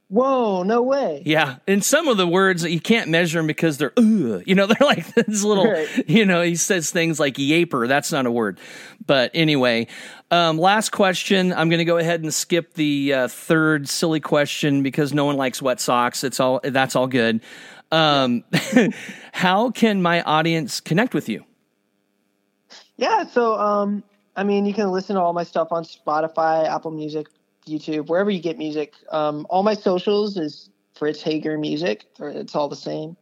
Whoa, 0.10 0.62
no 0.62 0.84
way. 0.84 1.24
Yeah, 1.26 1.56
and 1.68 1.84
some 1.84 2.08
of 2.08 2.18
the 2.18 2.28
words 2.28 2.64
you 2.64 2.80
can't 2.80 3.10
measure 3.10 3.40
them 3.40 3.48
because 3.48 3.80
they're, 3.80 3.94
Ugh, 3.98 4.44
you 4.46 4.54
know, 4.54 4.66
they're 4.68 4.78
like 4.88 5.12
this 5.16 5.44
little, 5.44 5.66
Right. 5.72 5.88
you 6.08 6.26
know, 6.26 6.44
he 6.44 6.56
says 6.56 6.92
things 6.92 7.20
like 7.20 7.36
yaper. 7.36 7.88
That's 7.88 8.12
not 8.12 8.28
a 8.28 8.32
word. 8.32 8.60
But 9.08 9.32
anyway, 9.34 9.88
um, 10.30 10.60
last 10.60 10.92
question. 10.92 11.52
I'm 11.52 11.70
going 11.70 11.80
to 11.80 11.86
go 11.86 11.98
ahead 11.98 12.22
and 12.22 12.32
skip 12.32 12.76
the 12.76 13.14
uh, 13.14 13.28
third 13.28 13.90
silly 13.90 14.20
question 14.20 14.84
because 14.84 15.14
no 15.14 15.26
one 15.26 15.36
likes 15.38 15.62
wet 15.64 15.80
socks. 15.80 16.24
It's 16.24 16.40
all 16.40 16.60
that's 16.64 16.96
all 16.96 17.08
good. 17.08 17.42
Um, 17.94 18.44
how 19.34 19.70
can 19.70 20.02
my 20.02 20.24
audience 20.24 20.82
connect 20.82 21.14
with 21.14 21.30
you? 21.30 21.46
Yeah, 22.98 23.26
so 23.26 23.56
um 23.60 24.04
I 24.36 24.44
mean 24.44 24.66
you 24.66 24.74
can 24.74 24.92
listen 24.92 25.16
to 25.16 25.22
all 25.22 25.34
my 25.34 25.44
stuff 25.44 25.68
on 25.72 25.84
Spotify, 25.84 26.68
Apple 26.68 26.92
Music, 26.92 27.28
YouTube, 27.68 28.08
wherever 28.08 28.32
you 28.32 28.42
get 28.42 28.58
music. 28.58 28.94
Um 29.12 29.46
all 29.50 29.64
my 29.64 29.76
socials 29.76 30.38
is 30.38 30.70
Fritz 30.96 31.22
Hager 31.22 31.58
Music, 31.58 32.06
it's 32.20 32.56
all 32.56 32.68
the 32.68 32.76
same. 32.76 33.16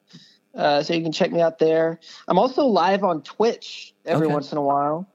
Uh, 0.53 0.83
so 0.83 0.93
you 0.93 1.01
can 1.01 1.13
check 1.13 1.31
me 1.31 1.39
out 1.41 1.59
there. 1.59 1.99
I'm 2.27 2.37
also 2.37 2.65
live 2.65 3.03
on 3.05 3.21
Twitch 3.23 3.93
every 4.05 4.27
Okay. 4.27 4.33
once 4.33 4.51
in 4.51 4.57
a 4.57 4.61
while. 4.61 5.07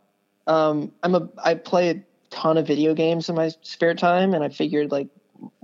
Um 0.46 0.92
I'm 1.02 1.14
a 1.14 1.28
I 1.42 1.54
play 1.54 1.90
a 1.90 2.02
ton 2.30 2.58
of 2.58 2.66
video 2.66 2.94
games 2.94 3.28
in 3.28 3.34
my 3.34 3.50
spare 3.62 3.94
time 3.94 4.34
and 4.34 4.44
I 4.44 4.48
figured 4.50 4.90
like 4.90 5.08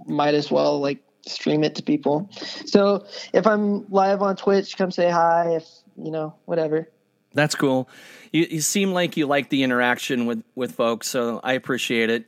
might 0.06 0.34
as 0.34 0.50
well 0.50 0.80
like 0.80 1.02
stream 1.26 1.64
it 1.64 1.74
to 1.76 1.82
people. 1.82 2.28
So 2.66 3.06
if 3.32 3.46
I'm 3.46 3.90
live 3.90 4.22
on 4.22 4.36
Twitch, 4.36 4.76
come 4.76 4.90
say 4.90 5.10
hi 5.10 5.56
if 5.56 5.66
you 5.96 6.10
know, 6.10 6.34
whatever. 6.44 6.88
That's 7.34 7.54
cool. 7.54 7.88
You, 8.30 8.46
you 8.50 8.60
seem 8.60 8.92
like 8.92 9.16
you 9.16 9.26
like 9.26 9.48
the 9.48 9.62
interaction 9.62 10.26
with, 10.26 10.42
with 10.54 10.74
folks, 10.74 11.08
so 11.08 11.40
I 11.42 11.54
appreciate 11.54 12.10
it. 12.10 12.26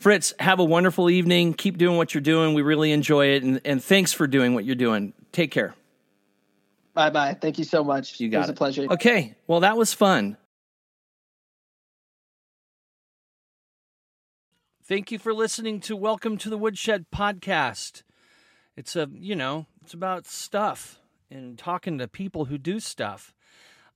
Fritz, 0.00 0.32
have 0.38 0.60
a 0.60 0.64
wonderful 0.64 1.10
evening. 1.10 1.54
Keep 1.54 1.78
doing 1.78 1.96
what 1.96 2.14
you're 2.14 2.22
doing. 2.22 2.54
We 2.54 2.62
really 2.62 2.92
enjoy 2.92 3.28
it, 3.28 3.42
and, 3.42 3.60
and 3.64 3.82
thanks 3.82 4.12
for 4.12 4.26
doing 4.26 4.54
what 4.54 4.64
you're 4.64 4.74
doing. 4.74 5.12
Take 5.32 5.50
care. 5.50 5.74
Bye 6.94 7.10
bye. 7.10 7.36
Thank 7.38 7.58
you 7.58 7.64
so 7.64 7.84
much. 7.84 8.18
You 8.18 8.30
got 8.30 8.38
it 8.38 8.40
was 8.40 8.48
it. 8.48 8.52
a 8.52 8.56
pleasure. 8.56 8.86
Okay, 8.90 9.34
well, 9.46 9.60
that 9.60 9.76
was 9.76 9.92
fun. 9.92 10.38
Thank 14.82 15.10
you 15.10 15.18
for 15.18 15.34
listening 15.34 15.80
to 15.80 15.96
Welcome 15.96 16.38
to 16.38 16.48
the 16.48 16.56
Woodshed 16.56 17.06
podcast. 17.14 18.02
It's 18.76 18.96
a, 18.96 19.08
you 19.12 19.34
know, 19.34 19.66
it's 19.82 19.94
about 19.94 20.26
stuff 20.26 20.98
and 21.30 21.58
talking 21.58 21.98
to 21.98 22.08
people 22.08 22.44
who 22.46 22.58
do 22.58 22.80
stuff. 22.80 23.32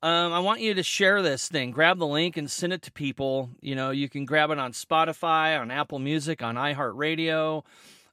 Um, 0.02 0.32
I 0.32 0.38
want 0.38 0.60
you 0.60 0.72
to 0.74 0.82
share 0.82 1.20
this 1.20 1.48
thing. 1.48 1.72
Grab 1.72 1.98
the 1.98 2.06
link 2.06 2.38
and 2.38 2.50
send 2.50 2.72
it 2.72 2.80
to 2.82 2.92
people. 2.92 3.50
You 3.60 3.74
know, 3.74 3.90
you 3.90 4.08
can 4.08 4.24
grab 4.24 4.50
it 4.50 4.58
on 4.58 4.72
Spotify, 4.72 5.60
on 5.60 5.70
Apple 5.70 5.98
Music, 5.98 6.42
on 6.42 6.54
iHeartRadio. 6.54 7.64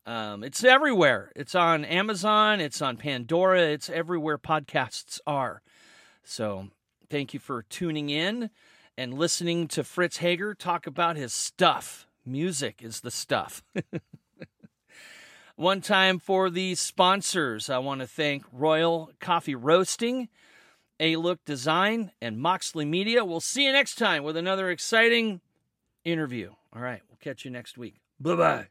Um, 0.05 0.43
it's 0.43 0.63
everywhere. 0.63 1.31
It's 1.35 1.55
on 1.55 1.85
Amazon. 1.85 2.59
It's 2.59 2.81
on 2.81 2.97
Pandora. 2.97 3.61
It's 3.61 3.89
everywhere 3.89 4.37
podcasts 4.37 5.19
are. 5.25 5.61
So 6.23 6.67
thank 7.09 7.33
you 7.33 7.39
for 7.39 7.63
tuning 7.63 8.09
in 8.09 8.49
and 8.97 9.13
listening 9.13 9.69
to 9.69 9.83
Fritz 9.83 10.17
Hager 10.17 10.53
talk 10.53 10.87
about 10.87 11.15
his 11.15 11.33
stuff. 11.33 12.07
Music 12.25 12.81
is 12.81 12.99
the 12.99 13.11
stuff. 13.11 13.63
One 15.57 15.81
time 15.81 16.19
for 16.19 16.51
the 16.51 16.75
sponsors, 16.75 17.67
I 17.67 17.79
want 17.79 18.01
to 18.01 18.07
thank 18.07 18.45
Royal 18.53 19.09
Coffee 19.19 19.55
Roasting, 19.55 20.29
A 20.99 21.15
Look 21.15 21.43
Design, 21.45 22.11
and 22.21 22.37
Moxley 22.37 22.85
Media. 22.85 23.25
We'll 23.25 23.39
see 23.39 23.65
you 23.65 23.71
next 23.71 23.95
time 23.95 24.23
with 24.23 24.37
another 24.37 24.69
exciting 24.69 25.41
interview. 26.05 26.51
All 26.75 26.81
right, 26.83 27.01
we'll 27.09 27.17
catch 27.17 27.43
you 27.43 27.49
next 27.49 27.75
week. 27.75 27.95
Bye 28.19 28.35
bye. 28.35 28.67